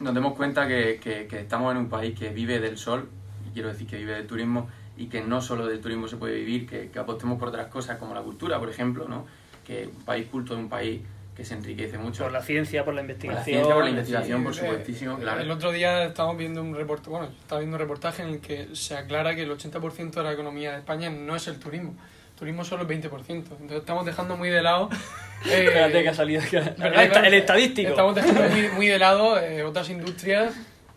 nos 0.00 0.14
demos 0.14 0.34
cuenta 0.34 0.66
que, 0.66 0.98
que- 1.02 1.26
que 1.26 1.40
estamos 1.40 1.70
en 1.72 1.78
un 1.78 1.88
país 1.88 2.18
que 2.18 2.30
vive 2.30 2.58
del 2.58 2.76
sol, 2.78 3.08
y 3.48 3.52
quiero 3.52 3.68
decir 3.68 3.86
que 3.86 3.96
vive 3.96 4.14
del 4.14 4.26
turismo, 4.26 4.68
y 4.96 5.06
que 5.06 5.20
no 5.22 5.40
solo 5.40 5.66
del 5.66 5.80
turismo 5.80 6.08
se 6.08 6.16
puede 6.16 6.34
vivir, 6.34 6.66
que, 6.68 6.90
que 6.90 6.98
apostemos 6.98 7.38
por 7.38 7.48
otras 7.48 7.68
cosas 7.68 7.98
como 7.98 8.14
la 8.14 8.22
cultura, 8.22 8.58
por 8.58 8.68
ejemplo, 8.68 9.06
¿no? 9.08 9.26
que 9.64 9.86
un 9.86 10.02
país 10.04 10.26
culto 10.30 10.54
es 10.54 10.58
un 10.58 10.68
país 10.68 11.00
que 11.36 11.44
se 11.44 11.54
enriquece 11.54 11.96
mucho. 11.96 12.24
Por 12.24 12.32
la 12.32 12.42
ciencia, 12.42 12.84
por 12.84 12.94
la 12.94 13.00
Por 13.02 13.06
la 13.08 13.12
investigación. 13.12 13.44
ciencia, 13.44 13.74
por 13.74 13.84
la 13.84 13.90
investigación, 13.90 14.44
por 14.44 14.54
Sí, 14.54 14.60
supuestísimo, 14.60 15.12
eh, 15.14 15.20
claro. 15.20 15.40
El 15.40 15.50
otro 15.50 15.70
día 15.72 16.04
estábamos 16.04 16.36
viendo 16.38 16.60
un 16.62 16.74
reportaje, 16.74 17.10
bueno, 17.10 17.26
estaba 17.40 17.60
viendo 17.60 17.76
un 17.76 17.80
reportaje 17.80 18.22
en 18.22 18.28
el 18.30 18.40
que 18.40 18.74
se 18.74 18.96
aclara 18.96 19.34
que 19.34 19.42
el 19.42 19.50
80% 19.50 20.10
de 20.10 20.22
la 20.22 20.32
economía 20.32 20.72
de 20.72 20.78
España 20.78 21.08
no 21.08 21.36
es 21.36 21.46
el 21.46 21.58
turismo. 21.58 21.94
Turismo 22.40 22.64
solo 22.64 22.82
el 22.82 22.88
20%. 22.88 23.10
Entonces 23.28 23.78
estamos 23.78 24.04
dejando 24.06 24.34
muy 24.36 24.48
de 24.48 24.62
lado... 24.62 24.88
eh, 25.46 25.64
Espérate 25.66 26.02
que 26.02 26.08
ha 26.08 26.14
salido 26.14 26.40
el, 26.42 26.46
esta- 26.94 27.26
el 27.26 27.34
estadístico. 27.34 27.90
Estamos 27.90 28.14
dejando 28.14 28.42
muy, 28.48 28.68
muy 28.70 28.86
de 28.88 28.98
lado 28.98 29.38
eh, 29.42 29.62
otras 29.62 29.88
industrias 29.90 30.54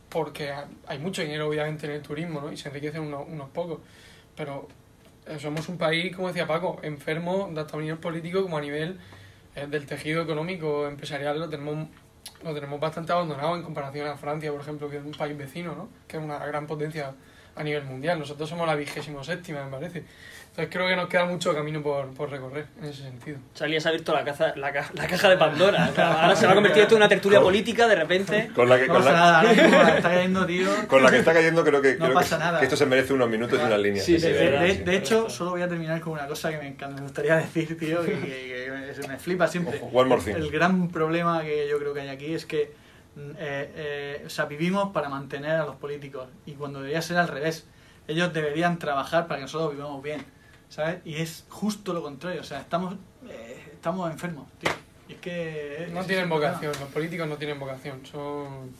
porque 0.07 0.53
hay 0.87 0.99
mucho 0.99 1.21
dinero 1.21 1.47
obviamente 1.49 1.85
en 1.85 1.91
el 1.91 2.01
turismo 2.01 2.39
¿no? 2.39 2.51
y 2.51 2.55
se 2.57 2.69
enriquecen 2.69 3.01
unos, 3.01 3.27
unos 3.27 3.49
pocos. 3.49 3.79
Pero 4.37 4.69
eh, 5.27 5.37
somos 5.37 5.67
un 5.67 5.77
país, 5.77 6.15
como 6.15 6.29
decía 6.29 6.47
Paco, 6.47 6.79
enfermo 6.81 7.51
tanto 7.53 7.77
a 7.77 7.81
nivel 7.81 7.97
político 7.97 8.41
como 8.41 8.57
a 8.57 8.61
nivel 8.61 8.97
eh, 9.55 9.67
del 9.67 9.85
tejido 9.85 10.21
económico 10.21 10.87
empresarial. 10.87 11.37
Lo 11.39 11.49
tenemos, 11.49 11.89
lo 12.41 12.53
tenemos 12.53 12.79
bastante 12.79 13.11
abandonado 13.11 13.55
en 13.57 13.63
comparación 13.63 14.07
a 14.07 14.15
Francia, 14.15 14.49
por 14.49 14.61
ejemplo, 14.61 14.89
que 14.89 14.95
es 14.97 15.03
un 15.03 15.11
país 15.11 15.37
vecino, 15.37 15.75
¿no? 15.75 15.89
que 16.07 16.15
es 16.15 16.23
una 16.23 16.39
gran 16.45 16.67
potencia 16.67 17.13
a 17.55 17.63
nivel 17.63 17.83
mundial. 17.83 18.17
Nosotros 18.17 18.47
somos 18.49 18.65
la 18.65 18.75
vigésimo 18.75 19.23
séptima, 19.23 19.63
me 19.65 19.71
parece. 19.71 20.03
Entonces 20.55 20.71
creo 20.71 20.87
que 20.87 20.95
nos 20.95 21.09
queda 21.09 21.25
mucho 21.25 21.51
camino 21.55 21.81
por, 21.81 22.09
por 22.13 22.29
recorrer 22.29 22.67
en 22.79 22.85
ese 22.89 23.01
sentido. 23.01 23.39
Salía 23.55 23.81
se 23.81 23.87
ha 23.87 23.89
abierto 23.89 24.13
la, 24.13 24.23
caza, 24.23 24.53
la, 24.55 24.71
ca- 24.71 24.91
la 24.93 25.07
caja 25.07 25.27
de 25.29 25.37
Pandora. 25.37 25.89
O 25.91 25.95
sea, 25.95 26.13
ahora 26.21 26.35
se 26.35 26.45
va 26.45 26.51
a 26.51 26.55
convertir 26.55 26.83
esto 26.83 26.93
en 26.93 26.97
una 27.01 27.09
tertulia 27.09 27.41
política 27.41 27.87
de 27.87 27.95
repente. 27.95 28.51
Con 28.55 28.69
la 28.69 28.77
que, 28.77 28.85
No 28.85 28.93
con 28.93 29.03
la, 29.05 29.41
está 29.97 30.09
cayendo, 30.11 30.45
tío. 30.45 30.69
con 30.87 31.01
la 31.01 31.09
que 31.09 31.17
está 31.17 31.33
cayendo 31.33 31.63
creo 31.63 31.81
que, 31.81 31.93
No 31.95 32.05
creo 32.05 32.13
pasa 32.13 32.37
que, 32.37 32.43
nada. 32.43 32.59
que 32.59 32.65
esto 32.65 32.77
se 32.77 32.85
merece 32.85 33.13
unos 33.13 33.29
minutos 33.31 33.59
y 33.59 33.65
unas 33.65 33.79
líneas. 33.79 34.05
Sí, 34.05 34.19
sí, 34.19 34.27
De, 34.27 34.95
hecho, 34.95 35.27
solo 35.27 35.49
voy 35.51 35.63
a 35.63 35.67
terminar 35.67 35.99
con 36.01 36.13
una 36.13 36.27
cosa 36.27 36.51
que 36.51 36.57
me, 36.59 36.67
encanta- 36.67 36.97
me 36.97 37.01
gustaría 37.01 37.35
decir, 37.37 37.75
tío, 37.79 38.03
y 38.03 38.09
que, 38.09 38.19
que- 38.21 39.01
que 39.01 39.07
me 39.07 39.17
flipa 39.17 39.47
siempre. 39.47 39.79
Ojo, 39.81 39.89
one 39.91 40.07
more 40.07 40.21
thing. 40.21 40.35
El 40.35 40.51
gran 40.51 40.89
problema 40.89 41.41
que 41.41 41.67
yo 41.67 41.79
creo 41.79 41.95
que 41.95 42.01
hay 42.01 42.09
aquí 42.09 42.31
es 42.31 42.45
que 42.45 42.71
mm, 43.15 43.19
eh, 43.39 43.71
eh, 43.75 44.23
o 44.27 44.29
sea, 44.29 44.45
vivimos 44.45 44.91
para 44.93 45.09
mantener 45.09 45.49
a 45.51 45.65
los 45.65 45.77
políticos 45.77 46.27
y 46.45 46.51
cuando 46.51 46.77
debería 46.77 47.01
ser 47.01 47.17
al 47.17 47.27
revés. 47.27 47.65
Ellos 48.05 48.33
deberían 48.33 48.79
trabajar 48.79 49.27
para 49.27 49.37
que 49.37 49.43
nosotros 49.43 49.71
vivamos 49.71 50.03
bien, 50.03 50.25
¿sabes? 50.73 50.97
Y 51.05 51.21
es 51.21 51.45
justo 51.49 51.93
lo 51.93 52.01
contrario, 52.01 52.41
o 52.41 52.43
sea, 52.43 52.59
estamos, 52.59 52.95
eh, 53.29 53.73
estamos 53.73 54.09
enfermos, 54.09 54.47
tío. 54.59 54.71
Y 55.07 55.13
es 55.13 55.19
que... 55.19 55.89
No 55.91 55.99
ese 55.99 56.09
tienen 56.09 56.29
vocación, 56.29 56.71
los 56.79 56.89
políticos 56.89 57.27
no 57.27 57.35
tienen 57.35 57.59
vocación, 57.59 58.03
son... 58.05 58.71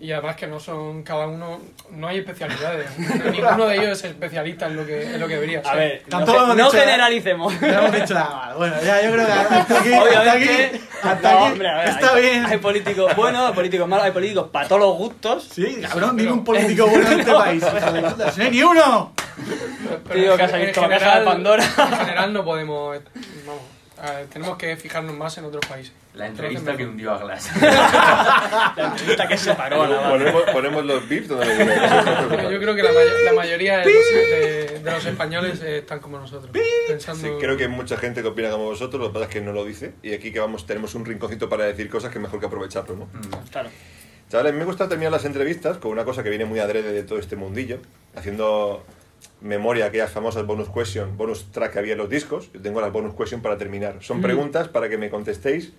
Y 0.00 0.12
además 0.12 0.34
que 0.34 0.46
no 0.46 0.58
son 0.58 1.02
cada 1.02 1.26
uno, 1.26 1.60
no 1.90 2.08
hay 2.08 2.20
especialidades, 2.20 2.88
ninguno 2.98 3.66
de 3.66 3.76
ellos 3.76 3.98
es 3.98 4.04
especialista 4.04 4.66
en 4.66 4.76
lo 4.76 4.86
que, 4.86 5.02
en 5.02 5.20
lo 5.20 5.28
que 5.28 5.34
debería 5.34 5.62
ser. 5.62 5.70
A 5.70 5.74
ver, 5.76 6.02
no, 6.04 6.24
Tampoco 6.24 6.54
no 6.54 6.70
generalicemos. 6.70 7.60
No 7.60 7.68
hemos 7.68 7.92
dicho 7.92 8.14
nada 8.14 8.30
malo. 8.30 8.58
Bueno, 8.58 8.76
ya 8.82 9.02
yo 9.02 9.12
creo 9.12 9.26
que 9.26 9.32
hasta 9.32 9.78
aquí, 9.78 9.92
hasta 9.92 10.02
Obviamente, 10.02 10.64
aquí, 10.64 10.80
hasta 11.02 11.32
no, 11.32 11.38
aquí 11.38 11.52
hombre, 11.52 11.68
a 11.68 11.76
ver, 11.76 11.88
está 11.90 12.14
hay, 12.14 12.22
bien. 12.22 12.46
Hay 12.46 12.58
políticos 12.58 13.14
buenos, 13.14 13.48
hay 13.50 13.54
políticos 13.54 13.88
malos, 13.88 14.06
hay 14.06 14.12
políticos 14.12 14.48
para 14.50 14.66
todos 14.66 14.80
los 14.80 14.96
gustos. 14.96 15.48
Sí, 15.52 15.82
cabrón, 15.82 16.16
dime 16.16 16.32
un 16.32 16.44
político 16.44 16.86
bueno 16.86 17.06
en 17.06 17.20
este 17.20 17.32
país. 17.34 17.62
no 18.38 18.42
hay 18.42 18.50
ni 18.50 18.62
uno. 18.62 19.12
Digo 20.14 20.32
en 20.32 20.36
que 20.36 20.42
has 20.42 20.50
gen- 20.50 20.60
abierto 20.60 20.84
en 20.84 20.90
la 20.90 20.98
caja 20.98 21.18
de 21.20 21.24
Pandora. 21.24 21.64
En 21.64 21.96
general 22.06 22.32
no 22.32 22.44
podemos, 22.44 22.96
eh, 22.96 23.00
vamos, 23.46 23.62
a 24.02 24.10
ver, 24.12 24.26
tenemos 24.28 24.56
que 24.56 24.76
fijarnos 24.76 25.14
más 25.14 25.36
en 25.38 25.44
otros 25.44 25.64
países. 25.66 25.92
La 26.14 26.26
entrevista 26.26 26.76
que 26.76 26.84
hundió 26.86 27.12
a 27.12 27.18
Glass. 27.18 27.50
La 27.60 28.74
entrevista 28.92 29.28
que 29.28 29.38
se 29.38 29.54
paró, 29.54 29.86
la. 29.86 30.08
Ponemos, 30.10 30.42
ponemos 30.52 30.84
los 30.84 31.08
bips 31.08 31.28
donde 31.28 31.46
lo 31.46 32.50
Yo, 32.50 32.58
creo 32.58 32.74
que 32.74 32.82
la, 32.82 32.90
may- 32.92 33.24
la 33.24 33.32
mayoría 33.32 33.78
de 33.78 33.84
los, 33.84 34.04
de, 34.12 34.80
de 34.82 34.90
los 34.90 35.04
españoles 35.06 35.60
eh, 35.62 35.78
están 35.78 36.00
como 36.00 36.18
nosotros, 36.18 36.50
pensando... 36.88 37.22
Sí, 37.28 37.32
creo 37.40 37.56
que 37.56 37.64
hay 37.64 37.68
mucha 37.68 37.96
gente 37.96 38.22
que 38.22 38.28
opina 38.28 38.50
como 38.50 38.64
vosotros, 38.64 39.00
lo 39.00 39.08
que 39.08 39.14
pasa 39.14 39.26
es 39.26 39.30
que 39.32 39.40
no 39.40 39.52
lo 39.52 39.64
dice. 39.64 39.92
Y 40.02 40.12
aquí 40.14 40.32
que 40.32 40.40
vamos, 40.40 40.66
tenemos 40.66 40.94
un 40.96 41.04
rinconcito 41.04 41.48
para 41.48 41.64
decir 41.64 41.88
cosas 41.88 42.10
que 42.12 42.18
mejor 42.18 42.40
que 42.40 42.46
aprovecharlo, 42.46 42.96
¿no? 42.96 43.08
Claro. 43.52 43.68
Chavales, 44.30 44.54
me 44.54 44.64
gusta 44.64 44.88
terminar 44.88 45.12
las 45.12 45.24
entrevistas 45.24 45.78
con 45.78 45.90
una 45.92 46.04
cosa 46.04 46.22
que 46.24 46.30
viene 46.30 46.44
muy 46.44 46.58
adrede 46.58 46.92
de 46.92 47.02
todo 47.04 47.18
este 47.18 47.36
mundillo, 47.36 47.78
haciendo 48.16 48.84
memoria 49.40 49.86
aquellas 49.86 50.10
famosas 50.10 50.44
bonus 50.46 50.68
question, 50.68 51.16
bonus 51.16 51.50
track 51.52 51.72
que 51.72 51.78
había 51.78 51.92
en 51.92 51.98
los 51.98 52.08
discos. 52.10 52.50
Yo 52.52 52.60
tengo 52.60 52.80
las 52.80 52.92
bonus 52.92 53.14
question 53.14 53.40
para 53.42 53.56
terminar. 53.58 53.96
Son 54.00 54.20
preguntas 54.20 54.68
para 54.68 54.88
que 54.88 54.98
me 54.98 55.08
contestéis 55.10 55.72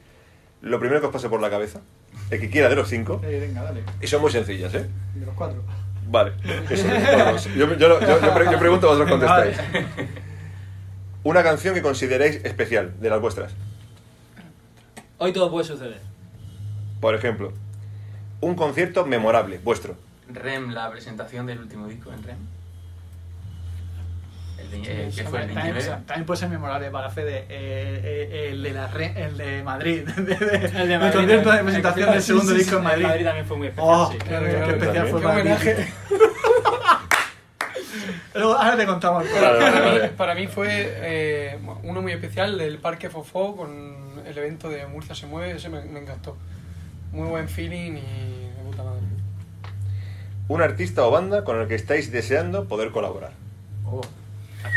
lo 0.61 0.79
primero 0.79 0.99
que 1.01 1.07
os 1.07 1.13
pase 1.13 1.27
por 1.29 1.41
la 1.41 1.49
cabeza, 1.49 1.81
el 2.29 2.39
que 2.39 2.49
quiera 2.49 2.69
de 2.69 2.75
los 2.75 2.87
cinco, 2.87 3.19
Eh, 3.23 3.39
venga, 3.39 3.63
dale. 3.63 3.81
y 4.01 4.07
son 4.07 4.21
muy 4.21 4.31
sencillas, 4.31 4.73
¿eh? 4.75 4.87
De 5.15 5.25
los 5.25 5.33
cuatro. 5.35 5.63
Vale. 6.07 6.33
Eso, 6.69 6.85
vamos. 7.17 7.45
Yo, 7.55 7.73
yo, 7.75 7.99
yo- 7.99 8.21
yo 8.21 8.33
pre- 8.33 8.51
yo 8.51 8.59
pregunto, 8.59 8.87
vosotros 8.87 9.09
contestáis. 9.09 9.57
Una 11.23 11.43
canción 11.43 11.73
que 11.75 11.81
consideréis 11.81 12.43
especial, 12.43 12.99
de 12.99 13.09
las 13.09 13.21
vuestras. 13.21 13.53
Hoy 15.19 15.33
todo 15.33 15.51
puede 15.51 15.65
suceder. 15.65 15.99
Por 16.99 17.15
ejemplo, 17.15 17.53
un 18.39 18.55
concierto 18.55 19.05
memorable, 19.05 19.59
vuestro. 19.63 19.95
REM, 20.31 20.71
la 20.71 20.89
presentación 20.91 21.45
del 21.45 21.59
último 21.59 21.87
disco 21.87 22.11
en 22.11 22.23
REM. 22.23 22.37
El 24.73 24.87
eh, 24.87 25.11
que 25.15 25.23
fue 25.23 25.41
el 25.41 25.47
de 25.47 25.53
también, 25.53 25.75
Inquiver. 25.75 25.97
también 26.05 26.25
puede 26.25 26.39
ser 26.39 26.49
memorable 26.49 26.89
para 26.91 27.09
Fede 27.09 27.45
eh, 27.49 28.01
eh, 28.03 28.49
el, 28.51 28.63
de 28.63 28.73
la 28.73 28.87
re- 28.87 29.13
el 29.15 29.37
de 29.37 29.63
Madrid. 29.63 30.01
de- 30.17 30.23
de- 30.23 30.55
El 30.65 30.87
de 30.87 30.93
el 30.93 30.99
Madrid, 30.99 31.15
concierto 31.19 31.51
de 31.51 31.63
presentación 31.63 32.07
el- 32.07 32.13
del 32.13 32.23
segundo 32.23 32.47
sí, 32.51 32.57
sí, 32.57 32.63
disco 32.63 32.77
en 32.77 32.83
Madrid. 32.83 33.05
Madrid 33.05 33.25
también 33.25 33.45
fue 33.45 33.57
muy 33.57 33.67
especial. 33.67 33.95
Oh, 33.95 34.11
sí. 34.11 34.17
qué, 34.17 34.33
especial 34.35 34.79
también. 34.79 35.07
fue 35.07 35.21
para 35.21 35.33
homenaje. 35.41 35.93
Luego, 38.33 38.53
ahora 38.55 38.77
te 38.77 38.85
contamos. 38.85 39.25
Para, 39.25 39.51
vale, 39.57 40.01
mí, 40.03 40.09
para 40.15 40.35
mí 40.35 40.47
fue 40.47 40.67
eh, 40.69 41.59
uno 41.83 42.01
muy 42.01 42.13
especial 42.13 42.57
del 42.57 42.77
Parque 42.77 43.09
Fofó 43.09 43.55
con 43.57 44.21
el 44.25 44.37
evento 44.37 44.69
de 44.69 44.85
Murcia 44.87 45.13
se 45.15 45.25
mueve, 45.27 45.57
ese 45.57 45.67
me, 45.69 45.81
me 45.81 45.99
encantó. 45.99 46.37
Muy 47.11 47.27
buen 47.27 47.49
feeling 47.49 47.97
y 47.97 48.49
de 48.55 48.63
puta 48.65 48.83
madre. 48.83 49.01
Un 50.47 50.61
artista 50.61 51.03
o 51.05 51.11
banda 51.11 51.43
con 51.43 51.59
el 51.59 51.67
que 51.67 51.75
estáis 51.75 52.09
deseando 52.11 52.67
poder 52.69 52.91
colaborar. 52.91 53.33
Oh. 53.85 54.01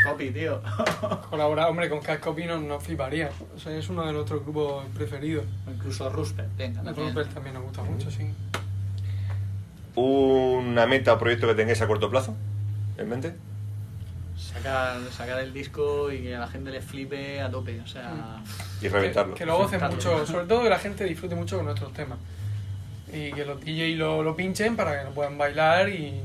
Copy, 0.03 0.31
tío. 0.31 0.61
Colaborar, 1.29 1.69
hombre, 1.69 1.89
con 1.89 1.99
Cash 1.99 2.19
Copy 2.19 2.45
nos, 2.45 2.61
nos 2.61 2.83
fliparía. 2.83 3.29
O 3.55 3.59
sea, 3.59 3.75
es 3.75 3.89
uno 3.89 4.05
de 4.05 4.13
nuestros 4.13 4.43
grupos 4.43 4.85
preferidos. 4.93 5.45
O 5.67 5.71
incluso 5.71 6.09
Rusper, 6.09 6.47
venga, 6.57 6.81
también. 6.81 7.09
Rupert 7.09 7.33
también 7.33 7.55
nos 7.55 7.63
gusta 7.63 7.83
mucho, 7.83 8.11
sí. 8.11 8.29
¿Una 9.95 10.85
meta 10.85 11.13
o 11.13 11.19
proyecto 11.19 11.47
que 11.47 11.55
tengáis 11.55 11.81
a 11.81 11.87
corto 11.87 12.09
plazo 12.09 12.35
en 12.97 13.09
mente? 13.09 13.35
Sacar, 14.37 14.99
sacar 15.11 15.39
el 15.39 15.53
disco 15.53 16.11
y 16.11 16.21
que 16.21 16.35
a 16.35 16.39
la 16.39 16.47
gente 16.47 16.69
le 16.69 16.81
flipe 16.81 17.41
a 17.41 17.49
tope, 17.49 17.79
o 17.79 17.87
sea... 17.87 18.41
Y 18.81 18.87
reventarlo. 18.89 19.33
Que, 19.33 19.39
que 19.39 19.45
lo 19.45 19.57
gocen 19.57 19.81
mucho, 19.89 20.25
sobre 20.25 20.45
todo 20.45 20.63
que 20.63 20.69
la 20.69 20.79
gente 20.79 21.05
disfrute 21.05 21.35
mucho 21.35 21.55
con 21.55 21.65
nuestros 21.65 21.93
temas. 21.93 22.19
Y 23.13 23.31
que 23.31 23.45
los 23.45 23.61
DJ 23.61 23.95
lo, 23.95 24.23
lo 24.23 24.35
pinchen 24.35 24.75
para 24.75 24.99
que 24.99 25.05
lo 25.05 25.11
puedan 25.11 25.37
bailar 25.37 25.87
y, 25.89 26.21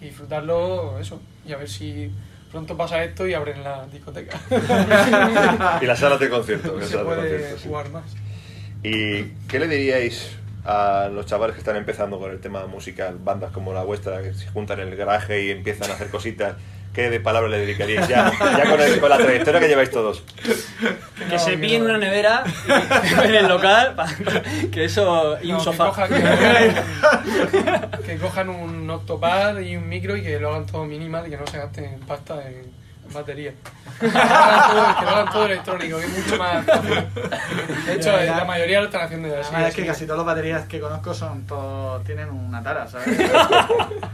y 0.00 0.04
disfrutarlo, 0.04 0.98
eso. 0.98 1.20
Y 1.46 1.52
a 1.52 1.56
ver 1.58 1.68
si 1.68 2.10
pronto 2.52 2.76
pasa 2.76 3.02
esto 3.02 3.26
y 3.26 3.34
abren 3.34 3.64
la 3.64 3.86
discoteca. 3.86 4.38
Y 5.80 5.86
las 5.86 5.98
salas 5.98 6.20
de 6.20 6.28
conciertos. 6.28 6.78
las 6.78 6.88
se 6.88 6.96
salas 6.96 7.22
de 7.22 7.28
puede 7.28 7.58
sí. 7.58 7.68
jugar 7.68 7.90
más. 7.90 8.04
¿Y 8.84 9.24
qué 9.48 9.58
le 9.58 9.68
diríais 9.68 10.36
a 10.64 11.08
los 11.12 11.26
chavales 11.26 11.54
que 11.54 11.60
están 11.60 11.76
empezando 11.76 12.20
con 12.20 12.30
el 12.30 12.40
tema 12.40 12.66
musical, 12.66 13.18
bandas 13.18 13.50
como 13.50 13.72
la 13.72 13.82
vuestra, 13.82 14.22
que 14.22 14.34
se 14.34 14.46
juntan 14.48 14.80
en 14.80 14.88
el 14.88 14.96
garaje 14.96 15.44
y 15.44 15.50
empiezan 15.50 15.90
a 15.90 15.94
hacer 15.94 16.10
cositas? 16.10 16.56
¿Qué 16.92 17.08
de 17.08 17.20
palabras 17.20 17.50
le 17.50 17.58
dedicaríais 17.60 18.06
ya, 18.06 18.30
ya 18.38 18.68
con, 18.70 18.78
el- 18.80 19.00
con 19.00 19.08
la 19.08 19.16
trayectoria 19.16 19.60
que 19.60 19.68
lleváis 19.68 19.90
todos? 19.90 20.22
Que 21.18 21.24
No, 21.36 21.38
se 21.38 21.56
no. 21.56 21.84
una 21.86 21.96
nevera 21.96 22.44
en 23.24 23.34
el 23.34 23.48
local, 23.48 23.96
que 24.70 24.84
eso. 24.84 25.38
y 25.42 25.52
un 25.52 25.60
sofá. 25.60 25.84
Que 25.86 25.90
cojan, 25.90 26.08
que, 26.10 28.02
que 28.06 28.16
cojan 28.18 28.48
un 28.50 28.90
octopad 28.90 29.58
y 29.60 29.76
un 29.76 29.88
micro 29.88 30.16
y 30.16 30.22
que 30.22 30.38
lo 30.38 30.50
hagan 30.50 30.66
todo 30.66 30.84
minimal 30.84 31.26
y 31.26 31.30
que 31.30 31.36
no 31.38 31.46
se 31.46 31.56
gasten 31.58 31.98
pasta 32.06 32.42
en, 32.46 32.56
en 32.56 32.72
batería. 33.12 33.52
Que 34.00 34.06
lo 34.08 34.18
hagan 34.18 34.70
todo, 34.70 34.98
que 34.98 35.04
lo 35.04 35.10
hagan 35.10 35.32
todo 35.32 35.46
electrónico, 35.46 35.98
que 35.98 36.04
es 36.04 36.18
mucho 36.18 36.36
más 36.38 36.66
fácil. 36.66 37.06
De 37.86 37.94
hecho, 37.94 38.16
la 38.16 38.44
mayoría 38.44 38.80
lo 38.80 38.86
están 38.86 39.02
haciendo 39.02 39.28
ya 39.28 39.40
así. 39.40 39.50
Además, 39.52 39.70
es 39.70 39.76
que 39.76 39.86
casi 39.86 40.04
todas 40.04 40.18
las 40.18 40.26
baterías 40.26 40.66
que 40.66 40.80
conozco 40.80 41.14
son 41.14 41.46
todos, 41.46 42.02
tienen 42.04 42.30
una 42.30 42.62
tara, 42.62 42.88
¿sabes? 42.88 43.08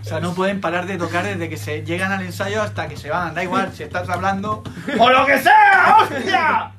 o 0.00 0.04
sea, 0.04 0.20
no 0.20 0.34
pueden 0.34 0.61
parar 0.61 0.87
de 0.87 0.98
tocar 0.98 1.24
desde 1.24 1.48
que 1.48 1.56
se 1.56 1.82
llegan 1.84 2.12
al 2.12 2.22
ensayo 2.22 2.62
hasta 2.62 2.88
que 2.88 2.96
se 2.96 3.11
van. 3.11 3.34
Da 3.34 3.42
igual 3.42 3.72
si 3.72 3.82
estás 3.82 4.08
hablando 4.08 4.62
o 4.98 5.11
lo 5.11 5.26
que 5.26 5.38
sea, 5.38 5.96
hostia. 6.00 6.72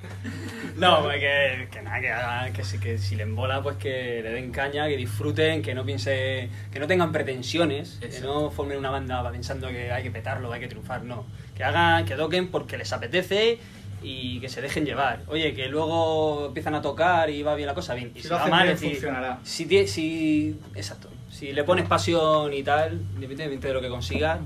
No, 0.79 1.03
pues 1.03 1.19
que, 1.19 1.67
que 1.71 1.81
nada, 1.81 2.45
que, 2.47 2.53
que, 2.53 2.63
si, 2.63 2.79
que 2.79 2.97
si 2.97 3.15
le 3.15 3.23
embola, 3.23 3.61
pues 3.61 3.77
que 3.77 4.21
le 4.23 4.31
den 4.31 4.51
caña, 4.51 4.87
que 4.87 4.97
disfruten, 4.97 5.61
que 5.61 5.73
no 5.73 5.85
piense, 5.85 6.49
que 6.71 6.79
no 6.79 6.87
tengan 6.87 7.11
pretensiones, 7.11 7.99
que 7.99 8.19
no 8.21 8.49
formen 8.49 8.77
una 8.77 8.89
banda 8.89 9.29
pensando 9.31 9.67
que 9.69 9.91
hay 9.91 10.03
que 10.03 10.11
petarlo, 10.11 10.51
hay 10.51 10.61
que 10.61 10.67
triunfar, 10.67 11.03
no. 11.03 11.25
Que 11.55 11.63
hagan, 11.63 12.05
que 12.05 12.15
toquen 12.15 12.49
porque 12.49 12.77
les 12.77 12.91
apetece 12.93 13.59
y 14.01 14.39
que 14.39 14.49
se 14.49 14.61
dejen 14.61 14.85
llevar. 14.85 15.19
Oye, 15.27 15.53
que 15.53 15.67
luego 15.67 16.47
empiezan 16.47 16.75
a 16.75 16.81
tocar 16.81 17.29
y 17.29 17.43
va 17.43 17.55
bien 17.55 17.67
la 17.67 17.73
cosa, 17.73 17.93
bien. 17.93 18.11
Y 18.15 18.19
Si 18.19 18.23
si, 18.23 18.29
lo 18.29 18.35
va 18.35 18.41
hacen 18.41 18.51
mal, 18.51 18.63
bien, 18.63 18.75
decir, 18.75 18.91
funcionará. 18.91 19.39
Si, 19.43 19.87
si, 19.87 20.59
exacto. 20.75 21.09
Si 21.29 21.51
le 21.51 21.63
pones 21.63 21.85
pasión 21.87 22.53
y 22.53 22.63
tal, 22.63 22.93
independientemente 22.93 23.67
de 23.67 23.73
lo 23.73 23.81
que 23.81 23.89
consigas, 23.89 24.39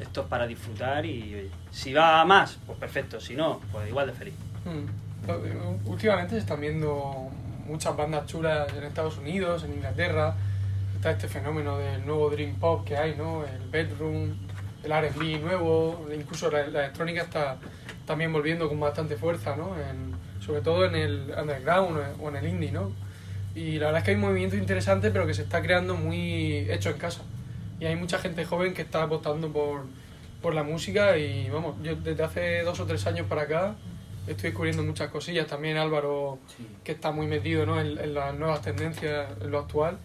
esto 0.00 0.22
es 0.22 0.26
para 0.26 0.46
disfrutar 0.46 1.06
y 1.06 1.22
oye, 1.34 1.50
si 1.70 1.92
va 1.92 2.24
más, 2.24 2.58
pues 2.66 2.78
perfecto. 2.78 3.20
Si 3.20 3.34
no, 3.34 3.60
pues 3.72 3.88
igual 3.88 4.08
de 4.08 4.12
feliz. 4.12 4.34
Mm. 4.64 5.05
Últimamente 5.84 6.34
se 6.34 6.40
están 6.40 6.60
viendo 6.60 7.30
muchas 7.66 7.96
bandas 7.96 8.26
chulas 8.26 8.72
en 8.72 8.84
Estados 8.84 9.18
Unidos, 9.18 9.64
en 9.64 9.74
Inglaterra. 9.74 10.34
Está 10.94 11.10
este 11.10 11.28
fenómeno 11.28 11.78
del 11.78 12.06
nuevo 12.06 12.30
Dream 12.30 12.54
Pop 12.56 12.86
que 12.86 12.96
hay, 12.96 13.14
¿no? 13.16 13.44
El 13.44 13.68
Bedroom, 13.70 14.34
el 14.84 14.92
R&B 14.92 15.38
nuevo, 15.40 16.06
incluso 16.14 16.50
la, 16.50 16.60
electrónica 16.60 17.22
está 17.22 17.56
también 18.06 18.32
volviendo 18.32 18.68
con 18.68 18.78
bastante 18.78 19.16
fuerza, 19.16 19.56
¿no? 19.56 19.74
Sobre 20.40 20.60
todo 20.60 20.84
en 20.84 20.94
el 20.94 21.34
underground 21.36 21.98
o 22.20 22.28
en 22.28 22.36
el 22.36 22.46
indie, 22.46 22.70
¿no? 22.70 22.92
Y 23.54 23.78
la 23.78 23.86
verdad 23.86 24.00
es 24.00 24.04
que 24.04 24.10
hay 24.12 24.16
un 24.16 24.22
movimiento 24.22 24.56
interesante, 24.56 25.10
pero 25.10 25.26
que 25.26 25.34
se 25.34 25.42
está 25.42 25.60
creando 25.60 25.96
muy 25.96 26.70
hecho 26.70 26.90
en 26.90 26.98
casa. 26.98 27.22
Y 27.80 27.86
hay 27.86 27.96
mucha 27.96 28.18
gente 28.18 28.44
joven 28.44 28.74
que 28.74 28.82
está 28.82 29.02
apostando 29.02 29.52
por, 29.52 29.86
por 30.40 30.54
la 30.54 30.62
música 30.62 31.16
y 31.18 31.50
vamos, 31.50 31.74
yo 31.82 31.96
desde 31.96 32.22
hace 32.22 32.62
dos 32.62 32.78
o 32.80 32.86
tres 32.86 33.06
años 33.06 33.26
para 33.26 33.42
acá 33.42 33.74
estoy 34.26 34.50
descubriendo 34.50 34.82
muchas 34.82 35.10
cosillas. 35.10 35.46
También 35.46 35.76
Álvaro, 35.76 36.38
que 36.84 36.92
está 36.92 37.10
muy 37.10 37.26
metido 37.26 37.66
¿no? 37.66 37.80
en, 37.80 37.98
en 37.98 38.14
las 38.14 38.34
nuevas 38.34 38.62
tendencias, 38.62 39.30
en 39.40 39.50
lo 39.50 39.58
actual, 39.58 39.98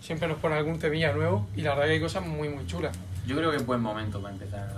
siempre 0.00 0.28
nos 0.28 0.38
pone 0.38 0.56
algún 0.56 0.78
temilla 0.78 1.12
nuevo 1.12 1.46
y 1.56 1.62
la 1.62 1.70
verdad 1.70 1.86
que 1.86 1.92
hay 1.92 2.00
cosas 2.00 2.26
muy, 2.26 2.48
muy 2.48 2.66
chulas. 2.66 2.96
Yo 3.26 3.36
creo 3.36 3.50
que 3.50 3.58
es 3.58 3.66
buen 3.66 3.80
momento 3.80 4.20
para 4.20 4.34
empezar. 4.34 4.68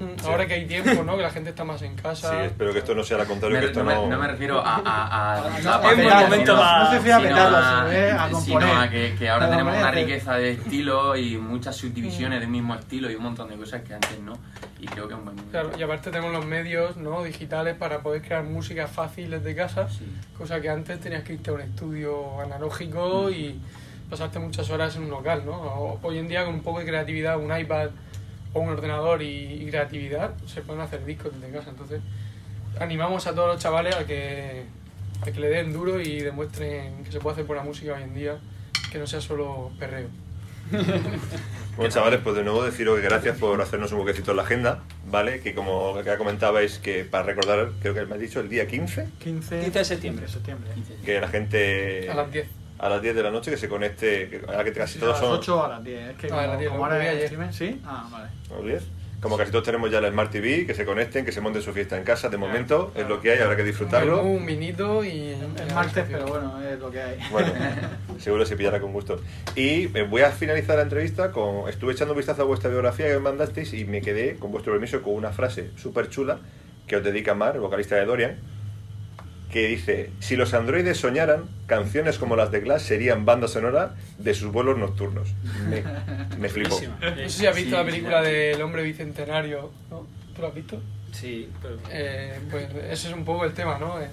La. 0.00 0.06
Mm, 0.06 0.26
Ahora 0.26 0.46
que 0.46 0.54
hay 0.54 0.66
tiempo, 0.66 1.02
¿no? 1.04 1.16
que 1.16 1.22
la 1.22 1.30
gente 1.30 1.50
está 1.50 1.64
más 1.64 1.82
en 1.82 1.96
Sí, 1.96 2.02
casa. 2.02 2.44
espero 2.44 2.72
que 2.72 2.78
esto 2.80 2.94
no 2.94 3.02
sea 3.02 3.18
lo 3.18 3.26
contrario, 3.26 3.56
Me- 3.56 3.60
que 3.60 3.66
esto 3.66 3.80
no, 3.82 3.86
me, 3.86 3.94
no... 3.94 4.06
no 4.08 4.18
me 4.18 4.28
refiero 4.28 4.60
a... 4.60 4.76
a, 4.84 5.34
a, 5.34 5.50
No, 5.62 5.82
momento 5.82 6.56
sino- 6.56 6.78
no 6.84 6.90
se 6.90 7.00
fía 7.00 7.16
a 7.16 7.20
sino 7.20 7.36
a- 7.36 8.40
sino 8.40 8.90
que, 8.90 9.14
que 9.18 9.28
ahora 9.28 9.50
tenemos 9.50 9.76
una 9.76 9.90
riqueza 9.90 10.34
de 10.36 10.52
estilo 10.52 11.16
y 11.16 11.36
muchas 11.36 11.76
subdivisiones 11.76 12.40
del 12.40 12.48
mismo 12.48 12.74
estilo 12.74 13.10
y 13.10 13.14
un 13.14 13.22
montón 13.22 13.48
de 13.48 13.56
cosas 13.56 13.82
que 13.82 13.94
antes 13.94 14.18
no. 14.20 14.34
Y 14.80 14.86
creo 14.86 15.08
que 15.08 15.14
es 15.14 15.18
un 15.18 15.24
buen 15.24 15.36
momento. 15.36 15.50
Claro, 15.50 15.70
y 15.76 15.82
aparte 15.82 16.10
tenemos 16.10 16.32
los 16.32 16.46
medios 16.46 16.96
¿no? 16.96 17.24
digitales 17.24 17.74
para 17.76 17.98
poder 18.00 18.22
crear 18.22 18.44
música 18.44 18.86
fácil 18.86 19.30
desde 19.30 19.54
casa, 19.56 19.88
Sí. 19.88 20.06
cosa 20.36 20.60
que 20.60 20.68
antes 20.70 21.00
tenías 21.00 21.24
que 21.24 21.32
irte 21.32 21.50
a 21.50 21.54
un 21.54 21.60
estudio 21.62 22.40
analógico 22.40 23.28
y 23.30 23.58
pasarte 24.08 24.38
muchas 24.38 24.70
horas 24.70 24.94
en 24.96 25.02
un 25.04 25.10
local. 25.10 25.42
¿no? 25.44 25.98
Hoy 26.02 26.18
en 26.18 26.28
día 26.28 26.44
con 26.44 26.54
un 26.54 26.60
poco 26.62 26.78
de 26.78 26.86
creatividad, 26.86 27.38
un 27.38 27.56
iPad 27.58 27.88
o 28.52 28.60
un 28.60 28.70
ordenador 28.70 29.22
y, 29.22 29.62
y 29.62 29.66
creatividad, 29.70 30.34
se 30.46 30.62
pueden 30.62 30.82
hacer 30.82 31.04
discos 31.04 31.32
desde 31.38 31.52
casa. 31.52 31.70
Entonces, 31.70 32.00
animamos 32.80 33.26
a 33.26 33.34
todos 33.34 33.48
los 33.48 33.62
chavales 33.62 33.94
a 33.96 34.06
que, 34.06 34.64
a 35.22 35.24
que 35.30 35.40
le 35.40 35.48
den 35.48 35.72
duro 35.72 36.00
y 36.00 36.20
demuestren 36.20 37.04
que 37.04 37.12
se 37.12 37.20
puede 37.20 37.34
hacer 37.34 37.44
buena 37.44 37.62
música 37.62 37.94
hoy 37.94 38.02
en 38.02 38.14
día, 38.14 38.38
que 38.90 38.98
no 38.98 39.06
sea 39.06 39.20
solo 39.20 39.70
perreo. 39.78 40.08
Bueno, 41.78 41.94
chavales, 41.94 42.18
pues 42.24 42.34
de 42.34 42.42
nuevo 42.42 42.64
deciros 42.64 42.96
que 42.98 43.04
gracias 43.04 43.38
por 43.38 43.62
hacernos 43.62 43.92
un 43.92 44.00
huequecito 44.00 44.32
en 44.32 44.38
la 44.38 44.42
agenda, 44.42 44.82
¿vale? 45.08 45.38
Que 45.38 45.54
como 45.54 46.02
ya 46.02 46.18
comentabais, 46.18 46.80
que 46.80 47.04
para 47.04 47.22
recordar, 47.22 47.70
creo 47.80 47.94
que 47.94 48.04
me 48.04 48.16
has 48.16 48.20
dicho 48.20 48.40
el 48.40 48.48
día 48.48 48.66
15, 48.66 49.06
15, 49.20 49.60
15 49.60 49.78
de 49.78 49.84
septiembre. 49.84 50.26
de 50.26 50.32
septiembre. 50.32 50.70
que 51.04 51.20
la 51.20 51.28
gente 51.28 52.10
A 52.10 52.14
las 52.16 52.32
10. 52.32 52.48
A 52.78 52.88
las 52.88 53.02
10 53.02 53.14
de 53.14 53.22
la 53.22 53.30
noche 53.30 53.50
que 53.50 53.56
se 53.56 53.68
conecte, 53.68 54.40
ahora 54.46 54.64
que 54.64 54.72
casi 54.72 54.94
Sí, 54.94 55.00
todos 55.00 55.18
a 55.18 55.20
las 55.20 55.28
son 55.30 55.38
8 55.38 55.56
o 55.58 55.64
a 55.64 55.68
las 55.68 55.84
10. 55.84 56.10
Es 56.10 56.16
que 56.16 56.28
como, 56.28 56.40
a 56.40 56.46
las 56.46 56.58
10, 56.58 56.70
como 56.70 56.86
lo 56.86 56.92
ahora 56.92 56.98
vi 56.98 57.06
es 57.06 57.12
ayer. 57.12 57.24
streaming, 57.24 57.52
¿sí? 57.52 57.80
Ah, 57.84 58.08
vale. 58.10 58.28
a 58.50 58.54
las 58.54 58.64
10. 58.64 58.82
Como 59.20 59.36
casi 59.36 59.50
todos 59.50 59.64
tenemos 59.64 59.90
ya 59.90 60.00
la 60.00 60.10
Smart 60.12 60.30
TV, 60.30 60.64
que 60.64 60.74
se 60.74 60.84
conecten, 60.84 61.24
que 61.24 61.32
se 61.32 61.40
monten 61.40 61.60
su 61.60 61.72
fiesta 61.72 61.98
en 61.98 62.04
casa, 62.04 62.28
de 62.28 62.36
momento 62.36 62.92
es 62.94 63.08
lo 63.08 63.20
que 63.20 63.32
hay, 63.32 63.40
habrá 63.40 63.56
que 63.56 63.64
disfrutarlo. 63.64 64.22
Un 64.22 64.46
vinito 64.46 65.04
y... 65.04 65.30
Es 65.56 65.74
martes, 65.74 66.04
pero 66.08 66.24
bueno, 66.26 66.62
es 66.62 66.78
lo 66.78 66.88
que 66.88 67.02
hay. 67.02 67.18
Bueno, 67.32 67.52
seguro 68.18 68.46
se 68.46 68.56
pillará 68.56 68.78
con 68.78 68.92
gusto. 68.92 69.20
Y 69.56 69.86
eh, 69.98 70.06
voy 70.08 70.22
a 70.22 70.30
finalizar 70.30 70.76
la 70.76 70.82
entrevista 70.82 71.32
con. 71.32 71.68
Estuve 71.68 71.94
echando 71.94 72.14
un 72.14 72.18
vistazo 72.18 72.42
a 72.42 72.44
vuestra 72.44 72.70
biografía 72.70 73.06
que 73.08 73.14
me 73.14 73.18
mandasteis 73.18 73.72
y 73.74 73.84
me 73.86 74.02
quedé, 74.02 74.36
con 74.36 74.52
vuestro 74.52 74.72
permiso, 74.72 75.02
con 75.02 75.14
una 75.14 75.32
frase 75.32 75.72
súper 75.76 76.08
chula 76.10 76.38
que 76.86 76.94
os 76.94 77.02
dedica 77.02 77.34
Mar, 77.34 77.58
vocalista 77.58 77.96
de 77.96 78.04
Dorian, 78.04 78.38
que 79.50 79.66
dice: 79.68 80.10
Si 80.20 80.36
los 80.36 80.54
androides 80.54 80.98
soñaran, 80.98 81.44
canciones 81.66 82.18
como 82.18 82.36
las 82.36 82.50
de 82.50 82.60
Glass 82.60 82.82
serían 82.82 83.24
banda 83.24 83.48
sonora 83.48 83.94
de 84.18 84.34
sus 84.34 84.52
vuelos 84.52 84.78
nocturnos. 84.78 85.28
Me, 85.68 85.82
me 86.38 86.48
flipó. 86.48 86.78
No 87.00 87.16
sé 87.16 87.28
si 87.30 87.46
has 87.46 87.54
visto 87.56 87.70
Sí, 87.70 87.76
la 87.76 87.84
película 87.84 88.24
sí. 88.24 88.30
del 88.30 88.62
hombre 88.62 88.82
bicentenario, 88.82 89.70
¿no? 89.90 90.06
¿Tú 90.34 90.42
lo 90.42 90.48
has 90.48 90.54
visto? 90.54 90.80
Sí, 91.12 91.48
pero... 91.62 91.78
Eh, 91.90 92.38
pues 92.50 92.68
ese 92.90 93.08
es 93.08 93.14
un 93.14 93.24
poco 93.24 93.44
el 93.44 93.52
tema, 93.54 93.78
¿no? 93.78 94.00
Eh, 94.00 94.08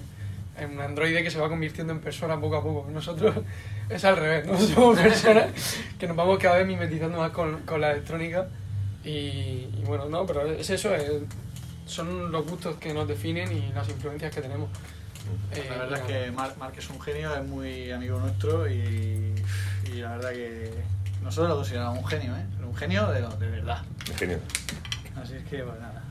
En 0.58 0.70
un 0.72 0.80
androide 0.80 1.22
que 1.22 1.30
se 1.30 1.38
va 1.38 1.48
convirtiendo 1.50 1.92
en 1.92 2.00
persona 2.00 2.40
poco 2.40 2.56
a 2.56 2.62
poco. 2.62 2.90
Nosotros 2.90 3.34
es 3.90 4.04
al 4.06 4.16
revés, 4.16 4.46
¿no? 4.46 4.58
Somos 4.74 4.98
personas 4.98 5.48
que 5.98 6.08
nos 6.08 6.16
vamos 6.16 6.38
cada 6.38 6.56
vez 6.56 6.66
mimetizando 6.66 7.18
más 7.18 7.30
con, 7.32 7.60
con 7.60 7.80
la 7.82 7.92
electrónica 7.92 8.48
y, 9.04 9.08
y 9.10 9.82
bueno, 9.84 10.06
no, 10.08 10.24
pero 10.26 10.50
es 10.50 10.70
eso, 10.70 10.94
es- 10.94 11.12
son 11.84 12.32
los 12.32 12.44
gustos 12.46 12.76
que 12.78 12.92
nos 12.92 13.06
definen 13.06 13.52
y 13.52 13.70
las 13.72 13.88
influencias 13.88 14.34
que 14.34 14.40
tenemos. 14.40 14.68
Eh, 15.52 15.66
La 15.70 15.76
verdad 15.78 15.98
es 16.00 16.04
que. 16.06 16.30
Marc, 16.32 16.78
es 16.78 16.90
un 16.90 17.00
genio, 17.00 17.34
es 17.34 17.44
muy 17.46 17.90
amigo 17.90 18.18
nuestro 18.20 18.68
y, 18.70 19.32
y 19.92 19.96
la 20.00 20.16
verdad 20.16 20.30
que 20.32 20.70
nosotros 21.22 21.48
lo 21.50 21.56
consideramos 21.56 21.98
un 21.98 22.06
genio, 22.06 22.32
¿eh? 22.36 22.44
Un 22.66 22.74
genio 22.76 23.06
de, 23.08 23.20
lo- 23.20 23.30
de 23.36 23.46
verdad. 23.48 23.82
Genial. 24.18 24.40
Así 25.22 25.34
es 25.34 25.44
que, 25.44 25.58
pues 25.58 25.80
nada. 25.80 26.02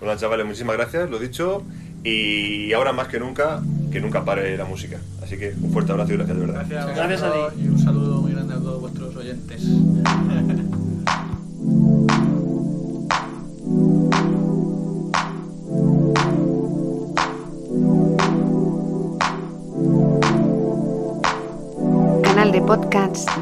Bueno, 0.00 0.16
chavales, 0.18 0.46
muchísimas 0.46 0.76
gracias, 0.76 1.08
lo 1.10 1.18
dicho. 1.18 1.62
Y 2.04 2.72
ahora 2.72 2.92
más 2.92 3.08
que 3.08 3.18
nunca, 3.18 3.60
que 3.90 4.00
nunca 4.00 4.24
pare 4.24 4.56
la 4.56 4.64
música. 4.64 4.98
Así 5.22 5.36
que 5.36 5.54
un 5.60 5.72
fuerte 5.72 5.90
abrazo 5.92 6.12
y 6.12 6.16
gracias 6.16 6.38
de 6.38 6.46
verdad. 6.46 6.64
Gracias, 6.68 6.96
Gracias 6.96 7.22
a 7.22 7.32
ti. 7.50 7.62
Y 7.64 7.68
un 7.68 7.78
saludo 7.78 8.20
muy 8.20 8.32
grande 8.32 8.54
a 8.54 8.58
todos 8.58 8.80
vuestros 8.80 9.16
oyentes. 9.16 9.62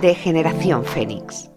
De 0.01 0.15
Generación 0.15 0.85
Fénix. 0.85 1.54